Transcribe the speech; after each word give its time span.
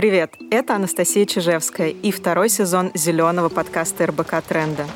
Привет, 0.00 0.36
это 0.50 0.76
Анастасия 0.76 1.26
Чижевская 1.26 1.90
и 1.90 2.10
второй 2.10 2.48
сезон 2.48 2.90
зеленого 2.94 3.50
подкаста 3.50 4.06
РБК 4.06 4.42
«Тренда». 4.48 4.86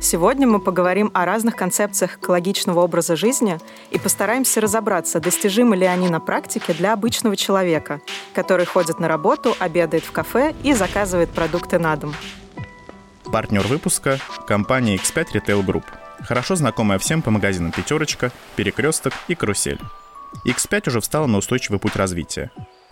Сегодня 0.00 0.46
мы 0.46 0.58
поговорим 0.58 1.10
о 1.12 1.26
разных 1.26 1.54
концепциях 1.54 2.16
экологичного 2.16 2.80
образа 2.80 3.16
жизни 3.16 3.58
и 3.90 3.98
постараемся 3.98 4.62
разобраться, 4.62 5.20
достижимы 5.20 5.76
ли 5.76 5.84
они 5.84 6.08
на 6.08 6.18
практике 6.18 6.72
для 6.72 6.94
обычного 6.94 7.36
человека, 7.36 8.00
который 8.32 8.64
ходит 8.64 9.00
на 9.00 9.06
работу, 9.06 9.54
обедает 9.58 10.04
в 10.04 10.12
кафе 10.12 10.54
и 10.62 10.72
заказывает 10.72 11.28
продукты 11.28 11.78
на 11.78 11.96
дом. 11.96 12.14
Партнер 13.30 13.66
выпуска– 13.66 14.18
компания 14.46 14.96
X5 14.96 15.26
Retail 15.34 15.62
Group, 15.62 15.84
хорошо 16.26 16.56
знакомая 16.56 16.98
всем 16.98 17.20
по 17.20 17.30
магазинам 17.30 17.70
«Пятерочка», 17.70 18.32
«Перекресток» 18.56 19.12
и 19.28 19.34
«Карусель». 19.34 19.78
X5 20.46 20.88
уже 20.88 21.00
встала 21.02 21.26
на 21.26 21.36
устойчивый 21.36 21.78
путь 21.78 21.96
развития. 21.96 22.50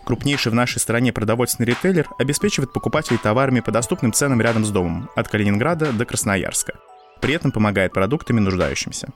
Крупнейший 0.08 0.50
в 0.50 0.54
нашей 0.56 0.80
стране 0.80 1.12
продовольственный 1.12 1.68
ритейлер 1.68 2.08
обеспечивает 2.18 2.72
покупателей 2.72 3.18
товарами 3.18 3.60
по 3.60 3.70
доступным 3.70 4.12
ценам 4.12 4.40
рядом 4.40 4.64
с 4.64 4.70
домом, 4.70 5.08
от 5.14 5.28
Калининграда 5.28 5.92
до 5.92 6.04
Красноярска– 6.04 6.72
при 7.20 7.34
этом 7.34 7.52
помогает 7.52 7.92
продуктами 7.92 8.40
нуждающимся. 8.40 9.08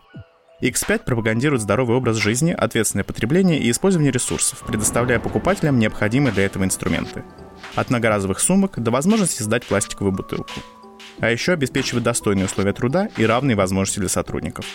X5 0.60 1.04
пропагандирует 1.04 1.62
здоровый 1.62 1.96
образ 1.96 2.16
жизни, 2.16 2.52
ответственное 2.52 3.04
потребление 3.04 3.58
и 3.58 3.70
использование 3.70 4.12
ресурсов, 4.12 4.62
предоставляя 4.66 5.18
покупателям 5.18 5.78
необходимые 5.78 6.32
для 6.32 6.44
этого 6.44 6.64
инструменты. 6.64 7.24
От 7.74 7.90
многоразовых 7.90 8.38
сумок 8.38 8.78
до 8.78 8.90
возможности 8.90 9.42
сдать 9.42 9.64
пластиковую 9.64 10.12
бутылку. 10.12 10.52
А 11.20 11.30
еще 11.30 11.52
обеспечивает 11.52 12.04
достойные 12.04 12.44
условия 12.44 12.72
труда 12.72 13.08
и 13.16 13.26
равные 13.26 13.56
возможности 13.56 13.98
для 13.98 14.08
сотрудников. 14.08 14.66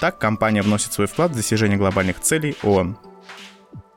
Так 0.00 0.18
компания 0.18 0.62
вносит 0.62 0.92
свой 0.92 1.06
вклад 1.06 1.30
в 1.30 1.36
достижение 1.36 1.78
глобальных 1.78 2.20
целей 2.20 2.56
ООН. 2.62 2.98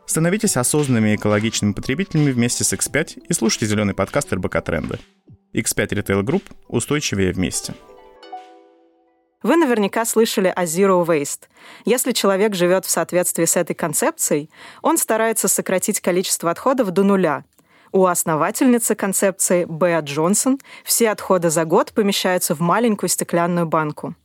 Становитесь 0.08 0.56
осознанными 0.56 1.16
экологичными 1.16 1.74
потребителями 1.74 2.32
вместе 2.32 2.64
с 2.64 2.72
X5 2.72 3.24
и 3.28 3.34
слушайте 3.34 3.66
зеленый 3.66 3.94
подкаст 3.94 4.32
РБК 4.32 4.62
Тренды. 4.64 5.00
X5 5.54 5.90
Retail 5.90 6.22
Group– 6.24 6.44
устойчивее 6.70 7.34
вместе. 7.34 7.74
Вы 9.44 9.58
наверняка 9.58 10.06
слышали 10.06 10.48
о 10.48 10.64
Zero 10.64 11.06
Waste. 11.06 11.44
Если 11.84 12.14
человек 12.14 12.56
живет 12.56 12.86
в 12.86 12.90
соответствии 12.90 13.44
с 13.44 13.58
этой 13.58 13.76
концепцией, 13.76 14.50
он 14.82 14.98
старается 14.98 15.50
сократить 15.50 16.00
количество 16.00 16.52
отходов 16.52 16.92
до 16.92 17.04
нуля. 17.04 17.44
У 17.92 18.06
основательницы 18.06 18.96
концепции 18.96 19.66
Беа 19.66 20.00
Джонсон 20.00 20.60
все 20.86 21.10
отходы 21.10 21.50
за 21.50 21.66
год 21.66 21.92
помещаются 21.92 22.56
в 22.56 22.62
маленькую 22.62 23.10
стеклянную 23.10 23.68
банку. 23.68 24.16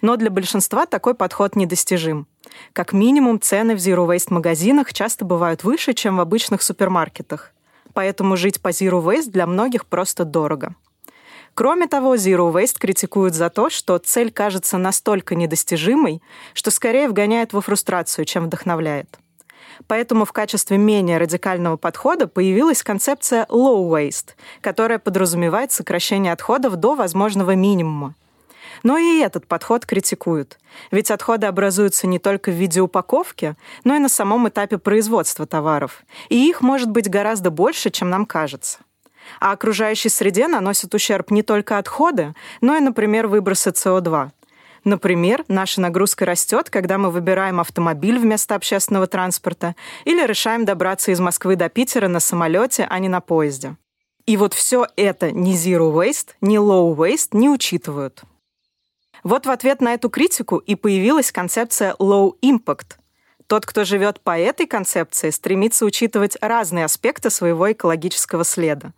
Но 0.00 0.16
для 0.16 0.30
большинства 0.30 0.86
такой 0.86 1.14
подход 1.14 1.56
недостижим. 1.56 2.26
Как 2.72 2.92
минимум, 2.92 3.40
цены 3.40 3.74
в 3.74 3.78
Zero 3.78 4.06
Waste 4.06 4.32
магазинах 4.32 4.92
часто 4.92 5.24
бывают 5.24 5.62
выше, 5.62 5.92
чем 5.92 6.16
в 6.16 6.20
обычных 6.20 6.62
супермаркетах. 6.62 7.52
Поэтому 7.92 8.36
жить 8.36 8.60
по 8.60 8.68
Zero 8.68 9.02
Waste 9.02 9.30
для 9.30 9.46
многих 9.46 9.86
просто 9.86 10.24
дорого. 10.24 10.74
Кроме 11.54 11.86
того, 11.86 12.14
Zero 12.14 12.52
Waste 12.52 12.78
критикуют 12.78 13.34
за 13.34 13.50
то, 13.50 13.68
что 13.68 13.98
цель 13.98 14.30
кажется 14.30 14.78
настолько 14.78 15.34
недостижимой, 15.34 16.22
что 16.54 16.70
скорее 16.70 17.08
вгоняет 17.08 17.52
во 17.52 17.60
фрустрацию, 17.60 18.24
чем 18.24 18.46
вдохновляет. 18.46 19.18
Поэтому 19.86 20.24
в 20.24 20.32
качестве 20.32 20.78
менее 20.78 21.18
радикального 21.18 21.76
подхода 21.76 22.26
появилась 22.26 22.82
концепция 22.82 23.46
low 23.48 23.88
waste, 23.90 24.30
которая 24.60 24.98
подразумевает 24.98 25.72
сокращение 25.72 26.32
отходов 26.32 26.76
до 26.76 26.94
возможного 26.94 27.54
минимума. 27.54 28.14
Но 28.82 28.98
и 28.98 29.18
этот 29.18 29.46
подход 29.46 29.86
критикуют. 29.86 30.58
Ведь 30.90 31.10
отходы 31.10 31.46
образуются 31.46 32.06
не 32.06 32.18
только 32.18 32.50
в 32.50 32.54
виде 32.54 32.80
упаковки, 32.80 33.56
но 33.84 33.94
и 33.96 33.98
на 33.98 34.08
самом 34.08 34.48
этапе 34.48 34.78
производства 34.78 35.46
товаров. 35.46 36.02
И 36.28 36.48
их 36.48 36.60
может 36.60 36.90
быть 36.90 37.10
гораздо 37.10 37.50
больше, 37.50 37.90
чем 37.90 38.10
нам 38.10 38.26
кажется. 38.26 38.78
А 39.38 39.52
окружающей 39.52 40.08
среде 40.08 40.48
наносят 40.48 40.94
ущерб 40.94 41.30
не 41.30 41.42
только 41.42 41.78
отходы, 41.78 42.34
но 42.60 42.76
и, 42.76 42.80
например, 42.80 43.26
выбросы 43.26 43.70
СО2. 43.70 44.30
Например, 44.84 45.44
наша 45.48 45.80
нагрузка 45.80 46.24
растет, 46.24 46.70
когда 46.70 46.96
мы 46.96 47.10
выбираем 47.10 47.60
автомобиль 47.60 48.18
вместо 48.18 48.54
общественного 48.54 49.06
транспорта 49.06 49.76
или 50.04 50.26
решаем 50.26 50.64
добраться 50.64 51.12
из 51.12 51.20
Москвы 51.20 51.56
до 51.56 51.68
Питера 51.68 52.08
на 52.08 52.18
самолете, 52.18 52.86
а 52.88 52.98
не 52.98 53.08
на 53.08 53.20
поезде. 53.20 53.76
И 54.26 54.36
вот 54.36 54.54
все 54.54 54.86
это 54.96 55.32
ни 55.32 55.54
Zero 55.54 55.92
Waste, 55.92 56.30
ни 56.40 56.58
Low 56.58 56.94
Waste 56.94 57.30
не 57.32 57.50
учитывают. 57.50 58.22
Вот 59.22 59.46
в 59.46 59.50
ответ 59.50 59.80
на 59.80 59.94
эту 59.94 60.08
критику 60.08 60.58
и 60.58 60.74
появилась 60.74 61.32
концепция 61.32 61.94
Low 61.98 62.32
Impact. 62.42 62.96
Тот, 63.46 63.66
кто 63.66 63.84
живет 63.84 64.20
по 64.20 64.38
этой 64.38 64.66
концепции, 64.66 65.30
стремится 65.30 65.84
учитывать 65.84 66.36
разные 66.40 66.84
аспекты 66.84 67.30
своего 67.30 67.70
экологического 67.72 68.44
следа. 68.44 68.92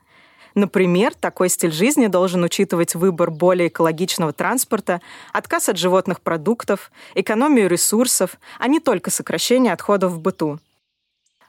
Например, 0.54 1.14
такой 1.14 1.48
стиль 1.48 1.72
жизни 1.72 2.08
должен 2.08 2.42
учитывать 2.42 2.94
выбор 2.94 3.30
более 3.30 3.68
экологичного 3.68 4.34
транспорта, 4.34 5.00
отказ 5.32 5.70
от 5.70 5.78
животных 5.78 6.20
продуктов, 6.20 6.92
экономию 7.14 7.68
ресурсов, 7.68 8.36
а 8.58 8.68
не 8.68 8.78
только 8.78 9.10
сокращение 9.10 9.72
отходов 9.72 10.12
в 10.12 10.20
быту. 10.20 10.58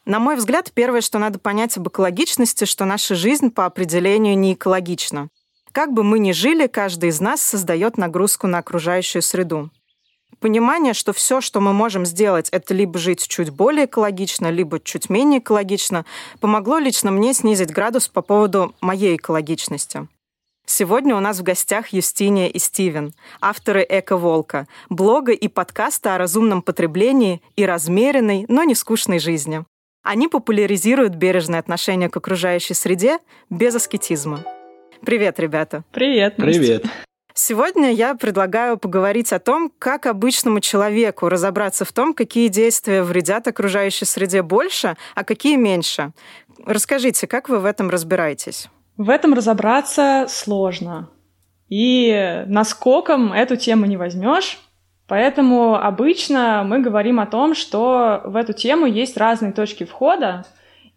На 0.05 0.19
мой 0.19 0.35
взгляд, 0.35 0.71
первое, 0.73 1.01
что 1.01 1.19
надо 1.19 1.39
понять 1.39 1.77
об 1.77 1.87
экологичности, 1.89 2.65
что 2.65 2.85
наша 2.85 3.15
жизнь 3.15 3.51
по 3.51 3.65
определению 3.65 4.37
не 4.37 4.53
экологична. 4.53 5.29
Как 5.73 5.91
бы 5.91 6.03
мы 6.03 6.19
ни 6.19 6.31
жили, 6.31 6.67
каждый 6.67 7.09
из 7.09 7.19
нас 7.19 7.41
создает 7.41 7.97
нагрузку 7.97 8.47
на 8.47 8.59
окружающую 8.59 9.21
среду 9.21 9.69
понимание, 10.43 10.93
что 10.93 11.13
все, 11.13 11.39
что 11.39 11.61
мы 11.61 11.71
можем 11.71 12.05
сделать, 12.05 12.49
это 12.49 12.73
либо 12.73 12.99
жить 12.99 13.25
чуть 13.29 13.49
более 13.49 13.85
экологично, 13.85 14.51
либо 14.51 14.77
чуть 14.81 15.09
менее 15.09 15.39
экологично, 15.39 16.05
помогло 16.41 16.79
лично 16.79 17.11
мне 17.11 17.33
снизить 17.33 17.71
градус 17.71 18.09
по 18.09 18.21
поводу 18.21 18.75
моей 18.81 19.15
экологичности. 19.15 20.09
Сегодня 20.65 21.15
у 21.15 21.21
нас 21.21 21.39
в 21.39 21.43
гостях 21.43 21.89
Юстиния 21.93 22.49
и 22.49 22.59
Стивен, 22.59 23.13
авторы 23.39 23.85
«Эко-волка», 23.87 24.67
блога 24.89 25.31
и 25.31 25.47
подкаста 25.47 26.15
о 26.15 26.17
разумном 26.17 26.61
потреблении 26.61 27.41
и 27.55 27.65
размеренной, 27.65 28.43
но 28.49 28.63
не 28.63 28.75
скучной 28.75 29.19
жизни. 29.19 29.63
Они 30.03 30.27
популяризируют 30.27 31.15
бережное 31.15 31.59
отношение 31.59 32.09
к 32.09 32.17
окружающей 32.17 32.73
среде 32.73 33.19
без 33.49 33.75
аскетизма. 33.75 34.43
Привет, 35.05 35.39
ребята. 35.39 35.83
Привет. 35.91 36.35
Привет. 36.37 36.85
Сегодня 37.33 37.91
я 37.91 38.15
предлагаю 38.15 38.77
поговорить 38.77 39.33
о 39.33 39.39
том, 39.39 39.69
как 39.77 40.05
обычному 40.05 40.61
человеку 40.61 41.27
разобраться 41.27 41.83
в 41.83 41.91
том, 41.91 42.13
какие 42.13 42.47
действия 42.47 43.03
вредят 43.03 43.47
окружающей 43.47 44.05
среде 44.05 44.43
больше, 44.43 44.95
а 45.15 45.23
какие 45.25 45.57
меньше. 45.57 46.11
Расскажите, 46.65 47.27
как 47.27 47.49
вы 47.49 47.59
в 47.59 47.65
этом 47.65 47.89
разбираетесь? 47.89 48.69
В 48.95 49.09
этом 49.09 49.33
разобраться 49.33 50.27
сложно. 50.29 51.09
И 51.67 52.43
наскоком 52.45 53.33
эту 53.33 53.57
тему 53.57 53.85
не 53.85 53.97
возьмешь. 53.97 54.59
Поэтому 55.07 55.75
обычно 55.75 56.63
мы 56.65 56.79
говорим 56.79 57.19
о 57.19 57.25
том, 57.25 57.55
что 57.55 58.21
в 58.23 58.37
эту 58.37 58.53
тему 58.53 58.85
есть 58.85 59.17
разные 59.17 59.51
точки 59.51 59.83
входа, 59.83 60.45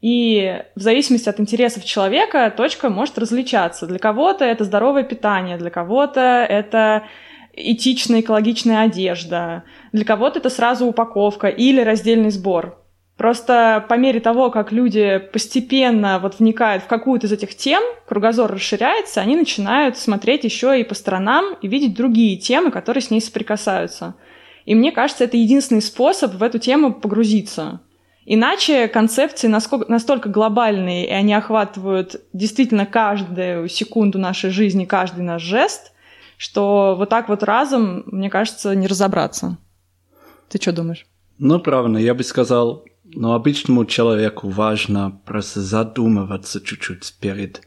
и 0.06 0.62
в 0.76 0.82
зависимости 0.82 1.28
от 1.28 1.40
интересов 1.40 1.84
человека 1.84 2.54
точка 2.56 2.90
может 2.90 3.18
различаться. 3.18 3.88
Для 3.88 3.98
кого-то 3.98 4.44
это 4.44 4.62
здоровое 4.62 5.02
питание, 5.02 5.58
для 5.58 5.68
кого-то 5.68 6.46
это 6.48 7.08
этичная, 7.52 8.20
экологичная 8.20 8.82
одежда, 8.82 9.64
для 9.90 10.04
кого-то 10.04 10.38
это 10.38 10.48
сразу 10.48 10.86
упаковка 10.86 11.48
или 11.48 11.80
раздельный 11.80 12.30
сбор. 12.30 12.78
Просто 13.16 13.84
по 13.88 13.94
мере 13.94 14.20
того, 14.20 14.50
как 14.50 14.70
люди 14.70 15.18
постепенно 15.32 16.20
вот 16.20 16.38
вникают 16.38 16.84
в 16.84 16.86
какую-то 16.86 17.26
из 17.26 17.32
этих 17.32 17.56
тем, 17.56 17.82
кругозор 18.06 18.52
расширяется, 18.52 19.20
они 19.20 19.34
начинают 19.34 19.98
смотреть 19.98 20.44
еще 20.44 20.80
и 20.80 20.84
по 20.84 20.94
сторонам 20.94 21.56
и 21.62 21.66
видеть 21.66 21.96
другие 21.96 22.36
темы, 22.36 22.70
которые 22.70 23.02
с 23.02 23.10
ней 23.10 23.20
соприкасаются. 23.20 24.14
И 24.66 24.76
мне 24.76 24.92
кажется, 24.92 25.24
это 25.24 25.36
единственный 25.36 25.82
способ 25.82 26.34
в 26.34 26.44
эту 26.44 26.60
тему 26.60 26.94
погрузиться. 26.94 27.80
Иначе 28.28 28.88
концепции 28.88 29.46
насколько, 29.46 29.90
настолько 29.90 30.28
глобальные, 30.28 31.06
и 31.06 31.12
они 31.12 31.32
охватывают 31.32 32.20
действительно 32.32 32.84
каждую 32.84 33.68
секунду 33.68 34.18
нашей 34.18 34.50
жизни, 34.50 34.84
каждый 34.84 35.22
наш 35.22 35.42
жест, 35.42 35.92
что 36.36 36.96
вот 36.98 37.08
так 37.08 37.28
вот 37.28 37.44
разом, 37.44 38.02
мне 38.06 38.28
кажется, 38.28 38.74
не 38.74 38.88
разобраться. 38.88 39.58
Ты 40.48 40.60
что 40.60 40.72
думаешь? 40.72 41.06
Ну, 41.38 41.60
правильно, 41.60 41.98
я 41.98 42.14
бы 42.14 42.24
сказал, 42.24 42.84
но 43.04 43.34
обычному 43.34 43.84
человеку 43.84 44.48
важно 44.48 45.20
просто 45.24 45.60
задумываться 45.60 46.60
чуть-чуть 46.60 47.14
перед, 47.20 47.62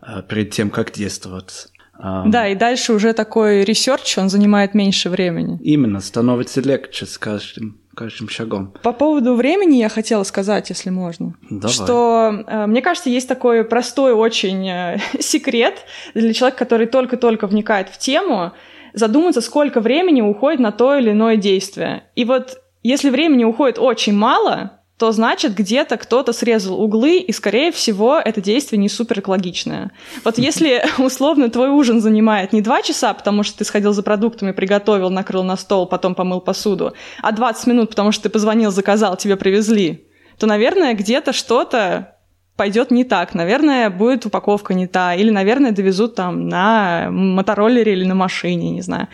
э, 0.00 0.22
перед 0.28 0.52
тем, 0.52 0.70
как 0.70 0.92
действовать. 0.92 1.68
Да, 1.98 2.48
и 2.48 2.54
дальше 2.54 2.92
уже 2.92 3.12
такой 3.12 3.64
research, 3.64 4.18
он 4.18 4.28
занимает 4.28 4.74
меньше 4.74 5.10
времени. 5.10 5.58
Именно, 5.62 6.00
становится 6.00 6.60
легче 6.60 7.06
с 7.06 7.18
каждым 7.18 7.80
каждым 7.98 8.28
шагом. 8.28 8.72
По 8.84 8.92
поводу 8.92 9.34
времени 9.34 9.74
я 9.76 9.88
хотела 9.88 10.22
сказать, 10.22 10.70
если 10.70 10.88
можно, 10.88 11.34
Давай. 11.50 11.74
что 11.74 12.44
э, 12.46 12.66
мне 12.66 12.80
кажется, 12.80 13.10
есть 13.10 13.26
такой 13.26 13.64
простой 13.64 14.12
очень 14.12 14.68
э, 14.68 14.98
секрет 15.20 15.84
для 16.14 16.32
человека, 16.32 16.58
который 16.58 16.86
только-только 16.86 17.48
вникает 17.48 17.88
в 17.88 17.98
тему, 17.98 18.52
задуматься, 18.94 19.40
сколько 19.40 19.80
времени 19.80 20.20
уходит 20.20 20.60
на 20.60 20.70
то 20.70 20.96
или 20.96 21.10
иное 21.10 21.36
действие. 21.36 22.04
И 22.14 22.24
вот 22.24 22.58
если 22.84 23.10
времени 23.10 23.42
уходит 23.42 23.80
очень 23.80 24.14
мало, 24.14 24.77
то 24.98 25.12
значит 25.12 25.54
где-то 25.54 25.96
кто-то 25.96 26.32
срезал 26.32 26.80
углы, 26.80 27.18
и, 27.18 27.32
скорее 27.32 27.70
всего, 27.70 28.18
это 28.18 28.40
действие 28.40 28.80
не 28.80 28.88
супер 28.88 29.20
экологичное. 29.20 29.92
Вот 30.24 30.38
если, 30.48 30.84
условно, 30.98 31.50
твой 31.50 31.70
ужин 31.70 32.00
занимает 32.00 32.52
не 32.52 32.60
два 32.60 32.82
часа, 32.82 33.14
потому 33.14 33.44
что 33.44 33.58
ты 33.58 33.64
сходил 33.64 33.92
за 33.92 34.02
продуктами, 34.02 34.52
приготовил, 34.52 35.10
накрыл 35.10 35.44
на 35.44 35.56
стол, 35.56 35.86
потом 35.86 36.14
помыл 36.14 36.40
посуду, 36.40 36.94
а 37.22 37.32
20 37.32 37.66
минут, 37.68 37.90
потому 37.90 38.12
что 38.12 38.24
ты 38.24 38.28
позвонил, 38.28 38.72
заказал, 38.72 39.16
тебе 39.16 39.36
привезли, 39.36 40.08
то, 40.36 40.46
наверное, 40.46 40.94
где-то 40.94 41.32
что-то 41.32 42.14
пойдет 42.56 42.90
не 42.90 43.04
так. 43.04 43.34
Наверное, 43.34 43.88
будет 43.88 44.26
упаковка 44.26 44.74
не 44.74 44.88
та. 44.88 45.14
Или, 45.14 45.30
наверное, 45.30 45.70
довезут 45.70 46.16
там 46.16 46.48
на 46.48 47.08
мотороллере 47.10 47.92
или 47.92 48.04
на 48.04 48.16
машине, 48.16 48.70
не 48.70 48.82
знаю. 48.82 49.06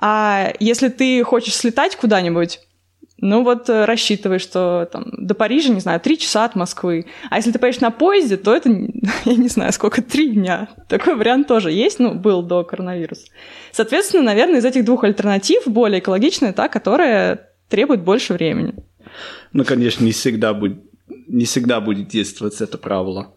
А 0.00 0.52
если 0.60 0.88
ты 0.88 1.22
хочешь 1.22 1.54
слетать 1.54 1.94
куда-нибудь, 1.96 2.60
ну 3.18 3.44
вот 3.44 3.70
э, 3.70 3.86
рассчитывай, 3.86 4.38
что 4.38 4.88
там 4.92 5.06
до 5.10 5.34
Парижа, 5.34 5.72
не 5.72 5.80
знаю, 5.80 6.00
три 6.00 6.18
часа 6.18 6.44
от 6.44 6.54
Москвы. 6.54 7.06
А 7.30 7.36
если 7.36 7.50
ты 7.50 7.58
поедешь 7.58 7.80
на 7.80 7.90
поезде, 7.90 8.36
то 8.36 8.54
это, 8.54 8.68
я 9.24 9.34
не 9.34 9.48
знаю, 9.48 9.72
сколько, 9.72 10.02
три 10.02 10.28
дня. 10.28 10.68
Такой 10.88 11.16
вариант 11.16 11.48
тоже 11.48 11.72
есть, 11.72 11.98
ну, 11.98 12.14
был 12.14 12.42
до 12.42 12.62
коронавируса. 12.62 13.28
Соответственно, 13.72 14.22
наверное, 14.22 14.58
из 14.58 14.64
этих 14.64 14.84
двух 14.84 15.04
альтернатив 15.04 15.62
более 15.66 16.00
экологичная 16.00 16.52
та, 16.52 16.68
которая 16.68 17.50
требует 17.70 18.02
больше 18.02 18.34
времени. 18.34 18.74
Ну, 19.52 19.64
конечно, 19.64 20.04
не 20.04 20.12
всегда 20.12 20.52
будет, 20.52 20.78
не 21.26 21.46
всегда 21.46 21.80
будет 21.80 22.08
действовать 22.08 22.60
это 22.60 22.76
правило. 22.76 23.32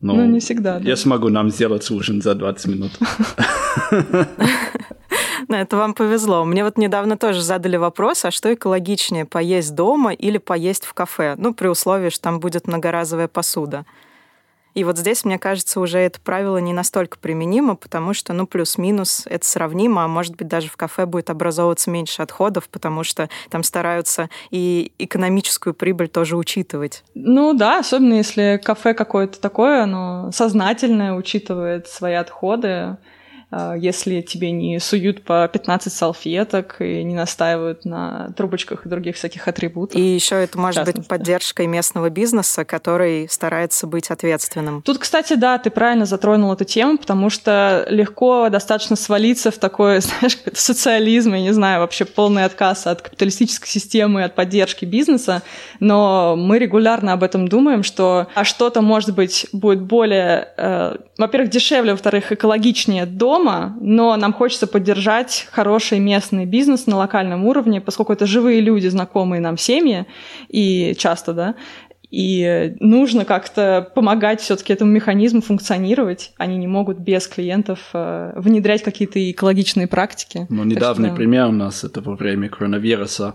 Но 0.00 0.14
ну, 0.14 0.26
не 0.26 0.40
всегда. 0.40 0.78
Да. 0.78 0.88
Я 0.88 0.96
смогу 0.96 1.30
нам 1.30 1.50
сделать 1.50 1.90
ужин 1.90 2.22
за 2.22 2.34
20 2.34 2.66
минут. 2.66 2.92
Это 5.48 5.76
вам 5.76 5.94
повезло. 5.94 6.44
Мне 6.44 6.64
вот 6.64 6.78
недавно 6.78 7.16
тоже 7.16 7.42
задали 7.42 7.76
вопрос, 7.76 8.24
а 8.24 8.30
что 8.30 8.52
экологичнее, 8.52 9.24
поесть 9.24 9.74
дома 9.74 10.12
или 10.12 10.38
поесть 10.38 10.84
в 10.84 10.94
кафе? 10.94 11.34
Ну, 11.36 11.54
при 11.54 11.68
условии, 11.68 12.10
что 12.10 12.22
там 12.22 12.40
будет 12.40 12.66
многоразовая 12.66 13.28
посуда. 13.28 13.84
И 14.74 14.84
вот 14.84 14.98
здесь, 14.98 15.24
мне 15.24 15.38
кажется, 15.38 15.80
уже 15.80 15.98
это 15.98 16.20
правило 16.20 16.58
не 16.58 16.74
настолько 16.74 17.18
применимо, 17.18 17.76
потому 17.76 18.12
что, 18.12 18.34
ну, 18.34 18.46
плюс-минус 18.46 19.22
это 19.24 19.46
сравнимо, 19.46 20.04
а 20.04 20.08
может 20.08 20.36
быть, 20.36 20.48
даже 20.48 20.68
в 20.68 20.76
кафе 20.76 21.06
будет 21.06 21.30
образовываться 21.30 21.90
меньше 21.90 22.20
отходов, 22.20 22.68
потому 22.68 23.02
что 23.02 23.30
там 23.48 23.62
стараются 23.62 24.28
и 24.50 24.92
экономическую 24.98 25.72
прибыль 25.72 26.08
тоже 26.08 26.36
учитывать. 26.36 27.04
Ну 27.14 27.54
да, 27.54 27.78
особенно 27.78 28.14
если 28.14 28.60
кафе 28.62 28.92
какое-то 28.92 29.40
такое, 29.40 29.84
оно 29.84 30.30
сознательное, 30.30 31.14
учитывает 31.14 31.88
свои 31.88 32.12
отходы. 32.12 32.98
А, 33.50 33.74
если 33.74 34.22
тебе 34.22 34.50
не 34.50 34.80
суют 34.80 35.22
по 35.22 35.46
15 35.46 35.92
салфеток 35.92 36.76
и 36.80 37.04
не 37.04 37.14
настаивают 37.14 37.84
на 37.84 38.32
трубочках 38.36 38.84
и 38.84 38.88
других 38.88 39.14
всяких 39.14 39.46
атрибутах. 39.46 39.96
И 39.96 40.02
еще 40.02 40.36
это 40.36 40.58
может 40.58 40.84
быть 40.84 41.06
поддержкой 41.06 41.68
местного 41.68 42.10
бизнеса, 42.10 42.64
который 42.64 43.28
старается 43.30 43.86
быть 43.86 44.10
ответственным. 44.10 44.82
Тут, 44.82 44.98
кстати, 44.98 45.34
да, 45.34 45.58
ты 45.58 45.70
правильно 45.70 46.06
затронул 46.06 46.52
эту 46.52 46.64
тему, 46.64 46.98
потому 46.98 47.30
что 47.30 47.86
легко 47.88 48.48
достаточно 48.48 48.96
свалиться 48.96 49.52
в 49.52 49.58
такой, 49.58 50.00
знаешь, 50.00 50.38
социализм, 50.54 51.34
я 51.34 51.40
не 51.40 51.52
знаю, 51.52 51.80
вообще 51.80 52.04
полный 52.04 52.44
отказ 52.44 52.88
от 52.88 53.02
капиталистической 53.02 53.68
системы, 53.68 54.24
от 54.24 54.34
поддержки 54.34 54.84
бизнеса, 54.84 55.42
но 55.78 56.34
мы 56.36 56.58
регулярно 56.58 57.12
об 57.12 57.22
этом 57.22 57.46
думаем, 57.46 57.84
что 57.84 58.26
а 58.34 58.42
что-то, 58.42 58.82
может 58.82 59.14
быть, 59.14 59.46
будет 59.52 59.82
более, 59.82 60.48
э, 60.56 60.96
во-первых, 61.16 61.50
дешевле, 61.50 61.92
во-вторых, 61.92 62.32
экологичнее 62.32 63.06
до 63.06 63.36
дома, 63.46 63.76
но 63.80 64.16
нам 64.16 64.32
хочется 64.32 64.66
поддержать 64.66 65.48
хороший 65.52 65.98
местный 65.98 66.46
бизнес 66.46 66.86
на 66.86 66.96
локальном 66.96 67.44
уровне, 67.44 67.80
поскольку 67.80 68.12
это 68.12 68.26
живые 68.26 68.60
люди, 68.60 68.88
знакомые 68.88 69.40
нам 69.40 69.56
семьи, 69.56 70.06
и 70.48 70.94
часто, 70.98 71.32
да, 71.32 71.54
и 72.10 72.74
нужно 72.80 73.24
как-то 73.24 73.90
помогать 73.94 74.40
все-таки 74.40 74.72
этому 74.72 74.92
механизму 74.92 75.40
функционировать. 75.40 76.32
Они 76.38 76.56
не 76.56 76.68
могут 76.68 76.98
без 76.98 77.26
клиентов 77.26 77.80
э, 77.92 78.32
внедрять 78.36 78.84
какие-то 78.84 79.18
экологичные 79.30 79.88
практики. 79.88 80.46
Ну, 80.48 80.62
недавний 80.64 81.08
что... 81.08 81.16
пример 81.16 81.46
у 81.46 81.52
нас 81.52 81.82
это 81.82 82.00
во 82.00 82.14
время 82.14 82.48
коронавируса. 82.48 83.34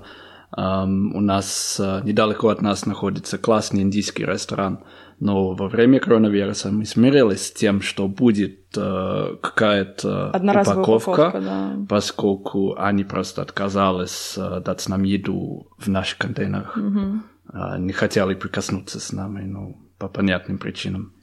Um, 0.57 1.11
у 1.13 1.21
нас 1.21 1.79
uh, 1.81 2.05
недалеко 2.05 2.49
от 2.49 2.61
нас 2.61 2.85
находится 2.85 3.37
классный 3.37 3.83
индийский 3.83 4.25
ресторан. 4.25 4.79
Но 5.21 5.53
во 5.53 5.68
время 5.68 6.00
коронавируса 6.00 6.71
мы 6.71 6.83
смирились 6.83 7.45
с 7.45 7.51
тем, 7.51 7.81
что 7.81 8.07
будет 8.07 8.75
э, 8.75 9.35
какая-то 9.39 10.29
упаковка, 10.29 10.79
упаковка 10.81 11.41
да. 11.41 11.75
поскольку 11.88 12.73
они 12.75 13.03
просто 13.03 13.44
отказались 13.44 14.33
э, 14.35 14.62
дать 14.65 14.89
нам 14.89 15.03
еду 15.03 15.68
в 15.77 15.88
наших 15.89 16.18
контейнерах. 16.18 16.75
Угу. 16.75 17.21
Э, 17.53 17.77
не 17.77 17.94
хотели 17.94 18.33
прикоснуться 18.33 19.00
с 19.00 19.12
нами, 19.12 19.44
ну, 19.44 19.77
по 20.00 20.07
понятным 20.07 20.57
причинам. 20.57 21.13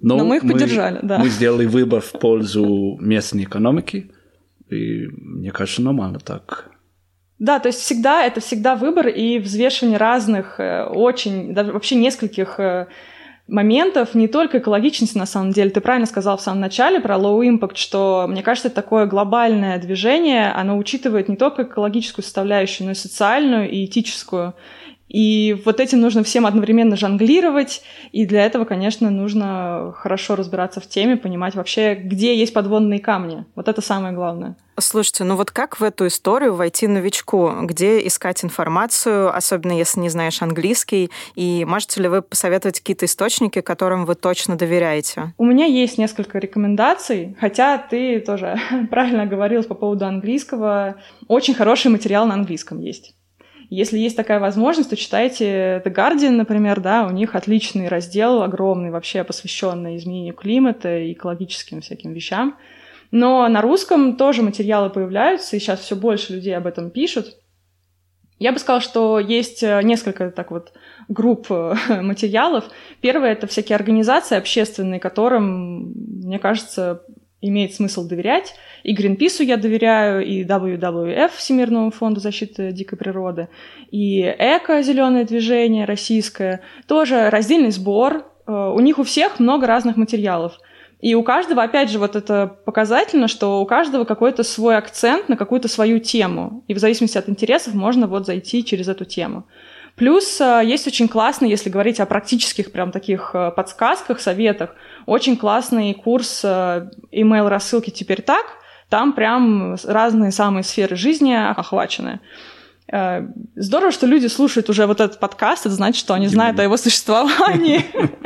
Но, 0.00 0.16
Но 0.16 0.24
мы 0.24 0.38
их 0.38 0.42
мы, 0.42 0.54
поддержали, 0.54 0.98
да. 1.00 1.20
Мы 1.20 1.28
сделали 1.28 1.66
выбор 1.66 2.00
в 2.00 2.10
пользу 2.10 2.96
местной 3.00 3.44
экономики, 3.44 4.10
и 4.68 5.06
мне 5.06 5.52
кажется, 5.52 5.82
нормально 5.82 6.18
так. 6.18 6.68
Да, 7.38 7.60
то 7.60 7.68
есть 7.68 7.78
всегда 7.78 8.24
это 8.24 8.40
всегда 8.40 8.74
выбор 8.74 9.06
и 9.06 9.38
взвешивание 9.38 9.98
разных, 9.98 10.58
э, 10.58 10.84
очень, 10.84 11.54
даже 11.54 11.72
вообще 11.72 11.94
нескольких 11.94 12.58
э, 12.58 12.88
моментов, 13.50 14.14
не 14.14 14.28
только 14.28 14.58
экологичности, 14.58 15.18
на 15.18 15.26
самом 15.26 15.52
деле. 15.52 15.70
Ты 15.70 15.80
правильно 15.80 16.06
сказал 16.06 16.36
в 16.36 16.40
самом 16.40 16.60
начале 16.60 17.00
про 17.00 17.16
low 17.16 17.40
impact, 17.40 17.76
что, 17.76 18.26
мне 18.28 18.42
кажется, 18.42 18.68
это 18.68 18.76
такое 18.76 19.06
глобальное 19.06 19.78
движение, 19.78 20.50
оно 20.52 20.78
учитывает 20.78 21.28
не 21.28 21.36
только 21.36 21.64
экологическую 21.64 22.24
составляющую, 22.24 22.86
но 22.86 22.92
и 22.92 22.94
социальную 22.94 23.68
и 23.70 23.84
этическую. 23.84 24.54
И 25.10 25.60
вот 25.64 25.80
этим 25.80 26.00
нужно 26.00 26.22
всем 26.22 26.46
одновременно 26.46 26.96
жонглировать, 26.96 27.82
и 28.12 28.24
для 28.26 28.46
этого, 28.46 28.64
конечно, 28.64 29.10
нужно 29.10 29.92
хорошо 29.96 30.36
разбираться 30.36 30.80
в 30.80 30.86
теме, 30.86 31.16
понимать 31.16 31.56
вообще, 31.56 31.94
где 31.94 32.38
есть 32.38 32.54
подводные 32.54 33.00
камни. 33.00 33.44
Вот 33.56 33.66
это 33.66 33.80
самое 33.80 34.14
главное. 34.14 34.56
Слушайте, 34.78 35.24
ну 35.24 35.36
вот 35.36 35.50
как 35.50 35.78
в 35.80 35.84
эту 35.84 36.06
историю 36.06 36.54
войти 36.54 36.86
новичку? 36.86 37.52
Где 37.62 38.06
искать 38.06 38.44
информацию, 38.44 39.34
особенно 39.36 39.72
если 39.72 40.00
не 40.00 40.08
знаешь 40.08 40.40
английский? 40.42 41.10
И 41.34 41.64
можете 41.66 42.00
ли 42.00 42.08
вы 42.08 42.22
посоветовать 42.22 42.78
какие-то 42.78 43.04
источники, 43.04 43.60
которым 43.60 44.06
вы 44.06 44.14
точно 44.14 44.56
доверяете? 44.56 45.34
У 45.36 45.44
меня 45.44 45.66
есть 45.66 45.98
несколько 45.98 46.38
рекомендаций, 46.38 47.36
хотя 47.40 47.78
ты 47.78 48.20
тоже 48.20 48.58
правильно 48.90 49.26
говорил 49.26 49.64
по 49.64 49.74
поводу 49.74 50.06
английского. 50.06 50.96
Очень 51.28 51.54
хороший 51.54 51.90
материал 51.90 52.26
на 52.26 52.34
английском 52.34 52.80
есть. 52.80 53.14
Если 53.70 53.98
есть 53.98 54.16
такая 54.16 54.40
возможность, 54.40 54.90
то 54.90 54.96
читайте 54.96 55.80
The 55.84 55.94
Guardian, 55.94 56.32
например, 56.32 56.80
да, 56.80 57.06
у 57.06 57.10
них 57.10 57.36
отличный 57.36 57.86
раздел, 57.86 58.42
огромный 58.42 58.90
вообще, 58.90 59.22
посвященный 59.22 59.96
изменению 59.96 60.34
климата 60.34 60.98
и 60.98 61.12
экологическим 61.12 61.80
всяким 61.80 62.12
вещам. 62.12 62.56
Но 63.12 63.46
на 63.46 63.62
русском 63.62 64.16
тоже 64.16 64.42
материалы 64.42 64.90
появляются, 64.90 65.54
и 65.54 65.60
сейчас 65.60 65.80
все 65.80 65.94
больше 65.94 66.32
людей 66.32 66.56
об 66.56 66.66
этом 66.66 66.90
пишут. 66.90 67.36
Я 68.40 68.52
бы 68.52 68.58
сказала, 68.58 68.80
что 68.80 69.20
есть 69.20 69.62
э, 69.62 69.80
несколько 69.84 70.32
так 70.32 70.50
вот 70.50 70.72
групп 71.08 71.46
э, 71.50 71.74
материалов. 72.02 72.64
Первое— 73.00 73.32
это 73.32 73.46
всякие 73.46 73.76
организации 73.76 74.36
общественные, 74.36 74.98
которым, 74.98 75.92
мне 76.24 76.40
кажется, 76.40 77.04
имеет 77.40 77.74
смысл 77.74 78.06
доверять. 78.06 78.54
И 78.82 78.92
Гринпису 78.92 79.42
я 79.42 79.56
доверяю, 79.56 80.24
и 80.24 80.44
WWF, 80.44 81.30
Всемирному 81.36 81.90
фонду 81.90 82.20
защиты 82.20 82.72
дикой 82.72 82.98
природы, 82.98 83.48
и 83.90 84.22
Эко, 84.22 84.82
зеленое 84.82 85.24
движение 85.24 85.84
российское, 85.84 86.60
тоже 86.86 87.30
раздельный 87.30 87.70
сбор. 87.70 88.24
Э, 88.46 88.72
у 88.74 88.80
них 88.80 88.98
у 88.98 89.02
всех 89.02 89.38
много 89.38 89.66
разных 89.66 89.96
материалов. 89.96 90.58
И 91.00 91.14
у 91.14 91.22
каждого, 91.22 91.62
опять 91.62 91.90
же, 91.90 91.98
вот 91.98 92.14
это 92.14 92.58
показательно, 92.66 93.26
что 93.26 93.62
у 93.62 93.66
каждого 93.66 94.04
какой-то 94.04 94.42
свой 94.42 94.76
акцент 94.76 95.30
на 95.30 95.36
какую-то 95.36 95.66
свою 95.66 95.98
тему. 95.98 96.62
И 96.68 96.74
в 96.74 96.78
зависимости 96.78 97.16
от 97.16 97.28
интересов 97.28 97.72
можно 97.72 98.06
вот 98.06 98.26
зайти 98.26 98.62
через 98.62 98.86
эту 98.86 99.06
тему. 99.06 99.46
Плюс 99.96 100.40
э, 100.40 100.62
есть 100.64 100.86
очень 100.86 101.08
классный, 101.08 101.50
если 101.50 101.68
говорить 101.68 102.00
о 102.00 102.06
практических 102.06 102.72
прям 102.72 102.92
таких 102.92 103.30
э, 103.34 103.50
подсказках, 103.50 104.20
советах, 104.20 104.74
очень 105.06 105.36
классный 105.36 105.94
курс 105.94 106.42
э, 106.44 106.90
email 107.12 107.48
рассылки 107.48 107.90
«Теперь 107.90 108.22
так». 108.22 108.44
Там 108.88 109.12
прям 109.12 109.76
разные 109.84 110.32
самые 110.32 110.64
сферы 110.64 110.96
жизни 110.96 111.32
охвачены. 111.32 112.18
Здорово, 113.54 113.92
что 113.92 114.06
люди 114.06 114.26
слушают 114.26 114.68
уже 114.68 114.86
вот 114.86 115.00
этот 115.00 115.20
подкаст, 115.20 115.64
это 115.66 115.76
значит, 115.76 116.00
что 116.00 116.14
они 116.14 116.26
знают 116.26 116.58
о 116.58 116.64
его 116.64 116.76
существовании. 116.76 117.84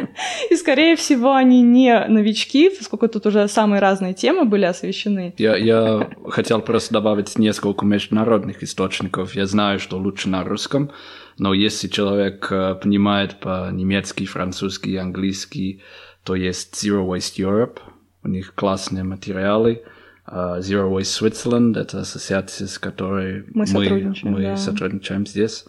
И, 0.50 0.56
скорее 0.56 0.96
всего, 0.96 1.34
они 1.34 1.60
не 1.60 2.06
новички, 2.06 2.70
поскольку 2.70 3.08
тут 3.08 3.26
уже 3.26 3.46
самые 3.48 3.80
разные 3.80 4.14
темы 4.14 4.46
были 4.46 4.64
освещены. 4.64 5.34
Я, 5.36 5.56
я 5.56 6.08
хотел 6.30 6.62
просто 6.62 6.94
добавить 6.94 7.38
несколько 7.38 7.84
международных 7.84 8.62
источников. 8.62 9.34
Я 9.34 9.46
знаю, 9.46 9.80
что 9.80 9.98
лучше 9.98 10.30
на 10.30 10.44
русском, 10.44 10.90
но 11.38 11.54
если 11.54 11.88
человек 11.88 12.48
э, 12.50 12.74
понимает 12.74 13.40
по-немецки, 13.40 14.24
французски, 14.26 14.96
английский, 14.96 15.82
то 16.22 16.34
есть 16.34 16.74
Zero 16.74 17.06
Waste 17.06 17.38
Europe, 17.38 17.78
у 18.22 18.28
них 18.28 18.54
классные 18.54 19.04
материалы. 19.04 19.82
Uh, 20.26 20.60
Zero 20.60 20.90
Waste 20.90 21.20
Switzerland— 21.20 21.78
это 21.78 22.00
ассоциация, 22.00 22.66
с 22.66 22.78
которой 22.78 23.44
мы, 23.48 23.60
мы, 23.60 23.66
сотрудничаем, 23.66 24.34
мы 24.34 24.42
да. 24.42 24.56
сотрудничаем 24.56 25.26
здесь. 25.26 25.66